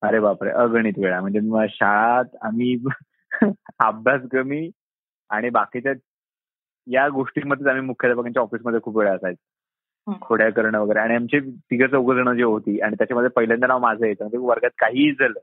अरे 0.02 0.20
बापरे 0.20 0.50
अगणित 0.50 0.98
वेळा. 0.98 1.20
म्हणजे 1.20 1.40
शाळात 1.70 2.36
आम्ही 2.42 2.76
अभ्यास 3.78 4.20
कमी 4.32 4.70
आणि 5.30 5.50
बाकीच्या 5.50 5.92
या 6.86 7.08
गोष्टींमध्ये 7.08 7.70
आम्ही 7.70 7.86
मुख्याध्यापकांच्या 7.86 8.42
ऑफिसमध्ये 8.42 8.80
खूप 8.80 8.96
वेळा 8.98 9.12
असायचो. 9.14 10.14
खोड्या 10.20 10.50
करणं 10.52 10.78
वगैरे. 10.80 10.98
आणि 10.98 11.14
आमचे 11.14 11.40
तिघ 11.40 11.84
चौघ 11.90 12.12
जण 12.12 12.36
जे 12.36 12.42
होती 12.42 12.80
आणि 12.80 12.94
त्याच्यामध्ये 12.98 13.30
पहिल्यांदा 13.30 13.66
नाव 13.66 13.78
माझं 13.78 14.06
येतं 14.06 14.24
म्हणजे 14.24 14.38
वर्गात 14.38 14.70
काहीही 14.78 15.12
झालं 15.12 15.38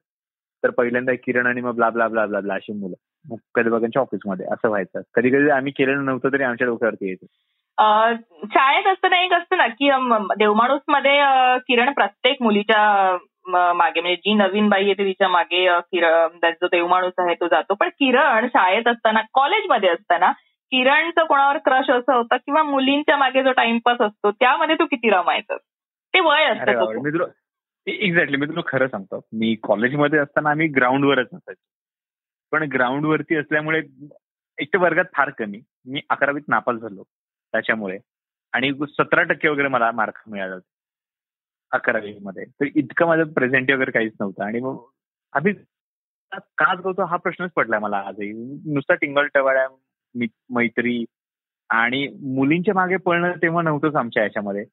तर 0.64 0.70
पहिल्यांदा 0.70 1.14
किरण 1.14 1.48
आणि 1.48 1.62
मग 1.62 1.76
blah 1.76 1.90
blah 1.90 2.08
blah 2.08 2.26
blah 2.26 2.40
blah 2.40 2.54
अशी 2.54 2.74
मुलं 2.74 2.96
मुख्याध्यापकांच्या 3.30 4.02
ऑफिसमध्ये. 4.02 4.46
असं 4.46 4.68
व्हायचं. 4.68 5.02
कधी 5.14 5.30
कधी 5.30 5.50
आम्ही 5.50 5.72
केलेलं 5.72 6.06
नव्हतं 6.06 6.30
तरी 6.34 6.44
आमच्या 6.44 6.68
डोक्यावरती 6.68 7.08
यायचं. 7.08 7.26
शाळेत 8.46 8.88
असताना 8.88 9.24
एक 9.24 9.34
असतं 9.34 9.58
ना 9.58 9.68
की 9.68 9.90
देवमाणूसमध्ये 10.38 11.20
किरण 11.60 11.94
प्रत्येक 11.94 12.38
मुलीच्या 12.42 13.18
मागे. 13.50 14.02
म्हणजे 14.02 14.16
जी 14.16 14.34
नवीन 14.34 14.70
बाई 14.70 14.86
येते 14.86 15.06
तिच्यामागे 15.06 15.68
किरण 15.82 16.52
जो 16.52 16.68
देवमाणूस 16.68 17.14
आहे 17.18 17.36
तो 17.36 17.48
जातो. 17.48 17.74
पण 17.74 17.90
किरण 17.90 18.48
शाळेत 18.48 18.88
असताना 18.88 19.22
कॉलेजमध्ये 19.34 19.90
असताना 19.90 20.32
किरणचं 20.72 21.26
कोणावर 21.26 21.58
क्रश 21.58 21.90
असं 21.90 22.14
होतं 22.14 22.38
किंवा 22.38 22.64
मुलींच्या 22.64 23.18
मागे 23.18 23.44
जो 23.44 23.52
टाइमपास 23.52 24.02
असतो 24.02 24.32
त्यामध्ये 24.32 24.76
तू 24.76 24.86
किती 24.86 25.10
रमायचं? 25.10 25.58
ते 26.14 26.20
वय 26.20 26.46
असतं 26.46 27.32
एक्झॅक्टली 27.88 28.38
मी 28.38 28.46
तुला 28.46 28.62
खरं 28.68 28.88
सांगतो. 28.88 29.20
मी 29.34 29.56
कॉलेजमध्ये 29.64 30.20
असताना 30.20 30.50
आम्ही 30.50 30.68
ग्राउंडवरच 30.68 31.28
असायचो 31.34 31.64
पण 32.52 32.64
ग्राउंडवरती 32.74 33.36
असल्यामुळे 33.36 33.82
एक 34.60 34.68
तर 34.68 34.78
वर्गात 34.78 35.06
फार 35.14 35.30
कमी. 35.30 35.60
मी 35.86 36.02
अकरावीत 36.10 36.48
नापास 36.48 36.76
झालो 36.76 37.04
त्याच्यामुळे. 37.52 37.98
आणि 38.54 38.72
सतरा 38.90 39.24
टक्के 39.24 39.50
वगैरे 39.50 39.68
मला 39.68 39.92
मार्क 39.92 40.22
मिळाला 40.28 40.56
अकरावी 41.72 42.14
मध्ये 42.24 42.44
तर 42.62 42.66
इतकं 42.76 43.08
माझं 43.08 43.24
प्रेझेंट 43.34 43.72
वगैरे 43.72 43.92
काहीच 43.92 44.14
नव्हतं. 44.20 44.44
आणि 44.44 44.60
मग 44.60 44.78
आम्ही 45.34 45.54
का 46.32 46.74
करतो 46.76 47.04
हा 47.06 47.18
प्रश्नच 47.18 47.52
पडलाय 47.56 47.80
मला 47.80 47.98
आजही. 48.08 48.32
नुसता 48.74 48.94
टिंगल 48.96 49.28
टवाळ्या 49.34 49.68
मैत्री 50.54 51.04
आणि 51.70 52.08
मुलींच्या 52.36 52.74
मागे 52.74 52.98
पळणं 52.98 53.32
तेव्हा 53.42 53.62
नव्हतंच 53.62 53.96
आमच्या 53.96 54.24
याच्यामध्ये. 54.24 54.64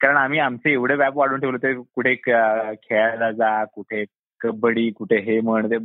कारण 0.00 0.16
आम्ही 0.16 0.38
आमचे 0.38 0.72
एवढे 0.72 0.94
व्याप 0.94 1.16
वाढून 1.18 1.40
ठेवले 1.40 1.56
ते 1.58 1.74
कुठे 1.94 2.14
खेळायला 2.14 3.30
जा 3.32 3.64
कुठे 3.64 4.04
कबड्डी 4.40 4.90
कुठे 4.90 5.16
हे 5.22 5.40
म्हण 5.40 5.70
ते 5.70 5.76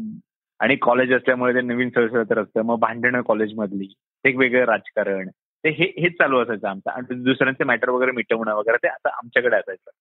आणि 0.60 0.76
कॉलेज 0.76 1.14
असल्यामुळे 1.14 1.54
ते 1.54 1.62
नवीन 1.62 1.90
तर 1.96 2.40
असतं 2.42 2.62
मग 2.62 2.80
भांडणं 2.80 3.22
कॉलेजमधली 3.22 3.94
एक 4.26 4.38
वेगळं 4.38 4.66
राजकारण. 4.66 5.30
ते 5.64 5.70
हेच 5.70 6.14
चालू 6.14 6.40
असायचं 6.40 6.68
आमचं. 6.68 6.90
आणि 6.90 7.16
दुसऱ्यांचे 7.24 7.64
मॅटर 7.64 7.90
वगैरे 7.90 8.12
मिटवणं 8.12 8.56
वगैरे 8.56 8.78
ते 8.78 8.88
आता 8.88 9.10
आमच्याकडे 9.10 9.56
असायचं. 9.58 9.92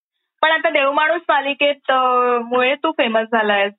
पण 0.43 0.51
आता 0.51 0.71
देवमाणूस 0.71 1.21
मालिकेत 1.29 1.91
मुळे 2.45 2.75
तू 2.75 2.91
फेमस 2.91 3.27
झालायस. 3.33 3.73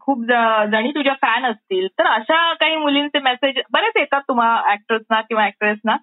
खूप 0.00 0.24
जणी 0.70 0.90
तुझ्या 0.90 1.14
फॅन 1.22 1.44
असतील. 1.46 1.86
तर 1.98 2.06
अशा 2.06 2.52
काही 2.60 2.76
मुलींचे 2.76 3.18
मेसेज 3.20 3.60
बरेच 3.72 3.96
येतात 3.96 4.20
तुम्हाला 4.28 4.72
ऍक्टर्सना 4.72 5.20
किंवा 5.20 5.46
ऍक्ट्रेसना 5.46 5.96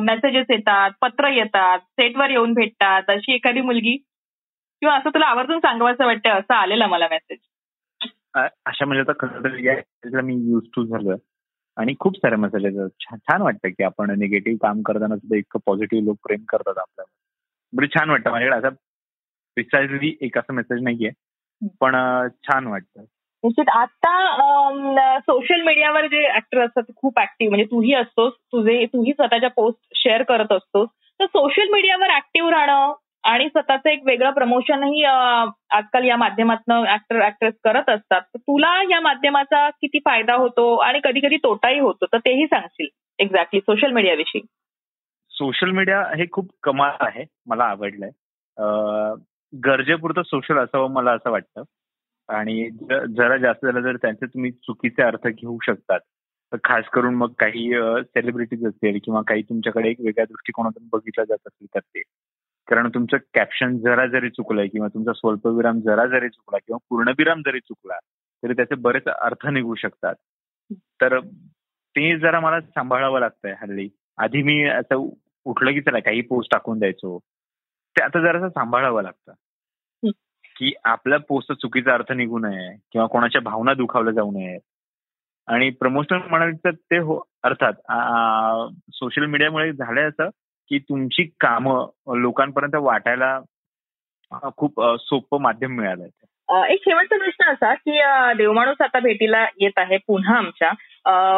मेसेजेस 0.00 0.46
येतात 0.50 0.90
पत्र 1.02 1.28
येतात 1.28 1.78
सेटवर 1.78 2.30
येऊन 2.30 2.52
भेटतात. 2.54 3.02
अशी 3.08 3.34
एखादी 3.34 3.60
मुलगी 3.60 3.96
किंवा 4.82 4.96
असं 4.96 5.10
तुला 5.14 5.26
आवर्जून 5.26 5.58
सांगावं 5.58 6.04
वाटतं 6.06 6.30
असं 6.30 6.54
आलेलं 6.54 6.86
मला 6.86 7.08
मेसेज 7.10 7.38
अशा 8.66 8.84
म्हणजे 8.84 9.00
आता 9.00 9.12
खरं 9.20 10.20
मी 10.24 10.34
युज 10.50 10.66
टू 10.76 10.84
झालं 10.84 11.14
आणि 11.76 11.94
खूप 12.00 12.16
सारे 12.16 12.36
मेसेजेस 12.36 12.90
छान 13.00 13.42
वाटतं 13.42 13.68
की 13.68 13.82
आपण 13.84 14.10
निगेटिव्ह 14.18 14.58
काम 14.62 14.82
करताना 14.82 15.16
सुद्धा 15.16 15.36
इतकं 15.36 15.58
पॉझिटिव्ह 15.66 16.04
लोक 16.04 16.16
प्रेम 16.22 16.44
करतात 16.48 16.78
आपल्याला 16.78 17.12
म्हणजे 17.72 17.98
छान 17.98 18.10
वाटतं. 18.10 18.30
माझ्याकडे 18.30 18.58
असा 18.58 18.68
प्रिसाइजली 19.58 20.16
एक 20.20 20.38
असं 20.38 20.54
मेसेज 20.54 20.82
नाहीये. 20.82 21.10
पण 21.80 21.92
छान 22.42 22.66
वाटतं. 22.66 23.00
निश्चित. 23.44 23.68
आता 23.68 25.18
सोशल 25.18 25.60
मीडियावर 25.62 26.06
जे 26.06 26.34
ऍक्टर 26.36 26.64
असतात 26.64 26.82
खूप 26.96 27.20
ऍक्टिव्ह 27.20 27.50
म्हणजे 27.50 27.64
तूही 27.64 27.94
असतोस 27.94 28.32
तुझे 28.32 28.84
तूही 28.86 29.12
स्वतःच्या 29.12 29.50
पोस्ट 29.50 29.88
शेअर 29.94 30.22
करत 30.22 30.52
असतोस. 30.52 30.88
तर 31.20 31.26
सोशल 31.26 31.72
मीडियावर 31.72 32.14
ऍक्टिव्ह 32.16 32.50
राहणं 32.50 32.92
आणि 33.24 33.48
स्वतःचं 33.48 33.88
एक 33.88 34.02
वेगळं 34.04 34.30
प्रमोशनही 34.30 35.04
आजकाल 35.04 36.04
या 36.04 36.16
माध्यमातून 36.16 36.88
ऍक्टर 36.88 37.26
ऍक्ट्रेस 37.26 37.54
करत 37.64 37.88
असतात. 37.88 38.20
तर 38.20 38.38
तुला 38.38 38.82
या 38.90 39.00
माध्यमाचा 39.00 39.70
किती 39.70 39.98
फायदा 39.98 40.34
होतो 40.34 40.76
आणि 40.76 41.00
कधी 41.04 41.20
कधी 41.20 41.36
तोटाही 41.36 41.78
होतो? 41.78 42.06
तर 42.06 42.18
तेही 42.18 42.46
सांगशील 42.46 42.86
एक्झॅक्टली 43.18 43.60
सोशल 43.60 43.90
मीडियाविषयी 43.90 44.40
सोशल 45.30 45.70
मीडिया 45.70 46.00
हे 46.16 46.24
खूप 46.32 46.50
कमाल 46.62 46.90
आहे 47.00 47.24
मला 47.46 47.64
आवडलंय. 47.64 48.10
गरजेपुरतं 49.52 50.22
सोशल 50.22 50.58
असावं 50.58 50.92
मला 50.92 51.12
असं 51.12 51.30
वाटतं. 51.30 51.62
आणि 52.28 52.68
जरा 53.16 53.36
जास्त 53.36 53.64
झालं 53.66 53.84
तर 53.84 53.96
त्यांचे 53.96 54.26
तुम्ही 54.26 54.50
चुकीचे 54.50 55.02
अर्थ 55.02 55.26
घेऊ 55.28 55.58
शकतात. 55.62 56.00
तर 56.52 56.56
खास 56.64 56.84
करून 56.92 57.14
मग 57.14 57.32
काही 57.38 57.70
सेलिब्रिटीज 58.04 58.66
असतील 58.66 58.98
किंवा 59.04 59.22
काही 59.28 59.42
तुमच्याकडे 59.42 59.88
एक 59.90 59.96
वेगळ्या 60.00 60.24
दृष्टिकोनातून 60.24 60.88
बघितलं 60.92 61.24
जात 61.24 61.46
असेल 61.46 61.66
तर 61.74 61.80
ते. 61.80 62.02
कारण 62.68 62.88
तुमचं 62.88 63.16
कॅप्शन 63.34 63.78
जरा 63.78 64.06
जरी 64.06 64.30
चुकलंय 64.30 64.66
किंवा 64.66 64.88
तुमचा 64.88 65.12
स्वल्पविराम 65.12 65.80
जरा 65.80 66.06
जरी 66.06 66.28
चुकला 66.28 66.58
किंवा 66.58 66.78
पूर्णविराम 66.90 67.40
जरी 67.40 67.60
चुकला 67.60 67.98
तरी 68.42 68.52
त्याचे 68.52 68.74
बरेच 68.74 69.08
अर्थ 69.08 69.46
निघू 69.46 69.74
शकतात. 69.74 70.14
तर 71.00 71.18
ते 71.96 72.18
जरा 72.18 72.40
मला 72.40 72.60
सांभाळावं 72.60 73.20
लागतंय 73.20 73.54
हल्ली. 73.62 73.88
आधी 74.18 74.42
मी 74.42 74.64
असं 74.64 75.08
उठलं 75.44 75.72
की 75.72 75.80
चला 75.80 75.98
काही 75.98 76.20
पोस्ट 76.20 76.52
टाकून 76.52 76.78
द्यायचो. 76.78 77.18
ते 77.98 78.02
आता 78.02 78.20
जरासं 78.20 78.48
सांभाळावं 78.48 79.02
लागतं. 79.02 79.32
की 80.56 80.72
आपल्या 80.84 81.18
पोस्ट 81.18 81.52
चुकीचा 81.52 81.94
अर्थ 81.94 82.12
निघू 82.12 82.38
नये 82.38 82.76
किंवा 82.92 83.06
कोणाच्या 83.06 83.40
भावना 83.40 83.74
दुखावल्या 83.74 84.12
जाऊ 84.12 84.30
नये 84.30 84.58
आणि 85.48 85.70
प्रमोशन 85.70 86.20
म्हणायचं 86.30 86.70
ते 86.70 86.98
हो 86.98 87.22
अर्थात 87.44 87.72
सोशल 88.94 89.26
मीडियामुळे 89.26 89.72
झालंय 89.72 90.04
असं 90.04 90.28
की 90.70 90.78
तुमची 90.78 91.24
कामं 91.40 92.18
लोकांपर्यंत 92.20 92.74
वाटायला 92.74 93.38
खूप 94.56 94.80
सोपं 95.00 95.40
माध्यम 95.40 95.72
मिळालंय 95.72 96.08
एक 96.72 96.80
शेवटचा 96.84 97.16
प्रश्न 97.16 97.52
असा 97.52 97.74
की 97.74 98.00
देवमाणूस 98.36 98.80
आता 98.80 99.00
भेटीला 99.00 99.46
येत 99.60 99.78
आहे 99.78 99.96
पुन्हा 99.96 100.36
आमच्या. 100.36 100.72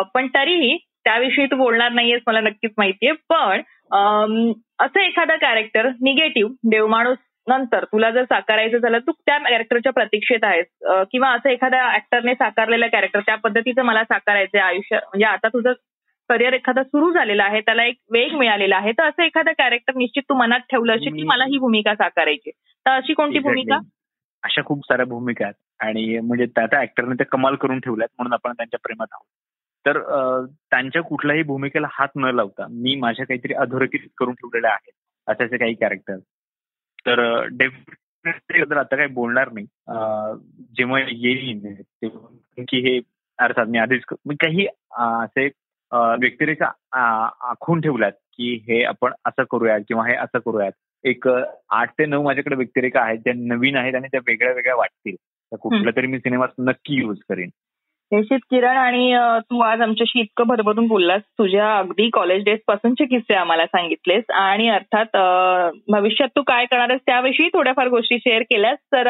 पण 0.02 0.26
तरीही 0.26 0.76
त्याविषयी 1.04 1.46
तू 1.46 1.56
बोलणार 1.56 1.92
नाहीयेस 1.92 2.22
मला 2.26 2.40
नक्कीच 2.40 2.70
माहितीये. 2.78 3.12
पण 3.12 3.60
असं 3.92 5.00
एखादा 5.00 5.36
कॅरेक्टर 5.36 5.88
निगेटिव्ह 6.00 6.52
देवमाणूस 6.70 7.18
नंतर 7.48 7.84
तुला 7.84 8.10
जर 8.10 8.24
साकारायचं 8.24 8.78
झालं 8.78 8.98
तू 8.98 9.12
त्या 9.12 9.38
कॅरेक्टरच्या 9.38 9.92
प्रतीक्षेत 9.92 10.44
आहेस. 10.44 10.66
किंवा 11.12 11.30
असं 11.30 11.48
एखाद्या 11.50 11.94
ऍक्टरने 11.94 12.34
साकारलेलं 12.34 12.86
कॅरेक्टर 12.86 13.20
त्या 13.20 13.34
पद्धतीचं 13.36 13.82
मला 13.82 14.04
साकारायचं 14.04 14.58
आयुष्य. 14.58 14.96
म्हणजे 14.96 15.24
आता 15.24 15.48
तुझं 15.48 15.72
करिअर 16.28 16.52
एखादा 16.52 16.82
सुरू 16.82 17.12
झालेला 17.12 17.44
आहे 17.44 17.60
त्याला 17.60 17.84
एक 17.84 17.96
वेग 18.10 18.34
मिळालेला 18.34 18.76
आहे 18.76 18.92
तर 18.92 19.08
असं 19.08 19.22
एखादं 19.22 19.52
कॅरेक्टर 19.58 19.94
निश्चित 19.96 20.22
तू 20.28 20.34
मनात 20.34 20.60
ठेवलं 20.60 20.94
असेल 20.94 21.14
की 21.14 21.22
मला 21.22 21.44
ही 21.44 21.58
भूमिका 21.58 21.94
साकारायची 21.94 22.50
तर 22.50 22.90
अशी 22.90 23.14
कोणती 23.14 23.38
भूमिका? 23.38 23.78
अशा 24.42 24.62
खूप 24.64 24.84
साऱ्या 24.84 25.06
भूमिका 25.06 25.44
आहेत. 25.44 25.54
आणि 25.80 26.18
म्हणजे 26.18 26.46
त्या 26.46 26.66
त्या 26.66 26.80
ऍक्टरने 26.80 27.14
ते 27.14 27.24
कमाल 27.24 27.54
करून 27.54 27.80
ठेवल्यात 27.80 28.08
म्हणून 28.18 28.32
आपण 28.32 28.52
त्यांच्या 28.52 28.78
प्रेमात 28.82 29.06
आहोत. 29.12 29.26
तर 29.86 29.98
त्यांच्या 30.46 31.02
कुठल्याही 31.02 31.42
भूमिकेला 31.42 31.86
हात 31.90 32.08
न 32.16 32.24
लावता 32.24 32.66
मी 32.70 32.94
माझ्या 32.94 33.26
काहीतरी 33.26 33.54
अधोरेखित 33.54 34.08
करून 34.18 34.34
ठेवलेल्या 34.34 34.70
आहेत 34.70 35.42
असे 35.42 35.56
काही 35.56 35.74
कॅरेक्टर 35.74 36.16
तर 37.06 37.46
डेफिनेटली 37.46 38.60
आता 38.60 38.96
काही 38.96 39.08
बोलणार 39.08 39.48
नाही 39.52 39.66
जेव्हा 40.76 41.00
येईन 41.00 41.74
की 42.58 42.80
हे 42.80 43.00
अर्थात 43.38 43.66
मी 43.66 43.78
आधीच 43.78 44.02
काही 44.30 44.66
असे 44.90 45.48
व्यक्तिरेखा 45.92 46.72
आखून 47.50 47.80
ठेवल्यात 47.80 48.12
की 48.12 48.54
हे 48.68 48.84
आपण 48.84 49.12
असं 49.26 49.44
करूयात 49.50 49.80
किंवा 49.88 50.06
हे 50.06 50.14
असं 50.14 50.38
करूयात. 50.38 50.72
एक 51.04 51.28
आठ 51.70 51.90
ते 51.90 52.06
नऊ 52.06 52.22
माझ्याकडे 52.22 52.56
व्यक्तिरेखा 52.56 53.00
आहेत 53.00 53.18
ज्या 53.18 53.32
नवीन 53.36 53.76
आहेत 53.76 53.94
आणि 53.94 54.08
त्या 54.08 54.20
वेगळ्या 54.26 54.52
वेगळ्या 54.54 54.74
वाटतील. 54.74 55.14
तर 55.52 55.56
कुठल्या 55.56 55.92
तरी 55.96 56.06
मी 56.06 56.18
सिनेमात 56.18 56.48
नक्की 56.58 56.94
युज 56.94 57.18
करेन. 57.28 57.48
निश्चित 58.12 58.38
किरण 58.50 58.76
आणि 58.76 59.14
तू 59.50 59.60
आज 59.62 59.80
आमच्याशी 59.80 60.20
इतकं 60.20 60.46
भरभरून 60.46 60.86
बोललास. 60.88 61.20
तुझ्या 61.38 61.76
अगदी 61.78 62.08
कॉलेज 62.12 62.44
डेज 62.44 62.58
पासूनचे 62.66 63.04
किस्से 63.04 63.34
आम्हाला 63.34 63.66
सांगितलेस 63.66 64.30
आणि 64.34 64.68
अर्थात 64.68 65.16
भविष्यात 65.92 66.28
तू 66.36 66.42
काय 66.46 66.64
करणार 66.64 66.90
आहेस 66.90 67.00
त्याविषयी 67.06 67.48
थोड्याफार 67.52 67.88
गोष्टी 67.88 68.18
शेअर 68.18 68.42
केल्यास 68.50 68.78
तर 68.92 69.08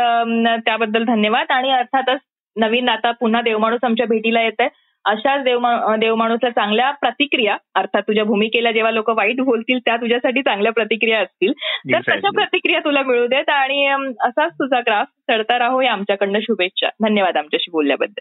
त्याबद्दल 0.66 1.04
धन्यवाद. 1.04 1.46
आणि 1.50 1.70
अर्थातच 1.72 2.20
नवीन 2.56 2.88
आता 2.88 3.10
पुन्हा 3.20 3.40
देवमाणूस 3.42 3.84
आमच्या 3.84 4.06
भेटीला 4.06 4.42
येत 4.42 4.60
आहे 4.60 4.68
अशाच 5.04 5.42
देव 5.44 5.66
देवमाणूसला 5.98 6.48
चांगल्या 6.50 6.90
प्रतिक्रिया 7.00 7.56
अर्थात 7.74 8.02
तुझ्या 8.08 8.24
भूमिकेला 8.24 8.70
जेव्हा 8.72 8.90
लोक 8.92 9.08
वाईट 9.10 9.40
बोलतील 9.40 9.78
त्या 9.84 9.96
तुझ्यासाठी 9.96 10.42
चांगल्या 10.42 10.72
प्रतिक्रिया 10.72 11.20
असतील. 11.20 11.52
तर 11.92 12.00
तशा 12.08 12.30
प्रतिक्रिया 12.30 12.80
तुला 12.80 13.02
मिळू 13.02 13.26
देत 13.26 13.48
आणि 13.50 13.86
असाच 14.20 14.52
तुझा 14.52 14.80
ग्राफ 14.80 15.06
चढता 15.30 15.58
राहो 15.58 15.80
या 15.80 15.92
आमच्याकडनं 15.92 16.40
शुभेच्छा. 16.42 16.88
धन्यवाद 17.02 17.36
आमच्याशी 17.36 17.70
बोलल्याबद्दल. 17.70 18.20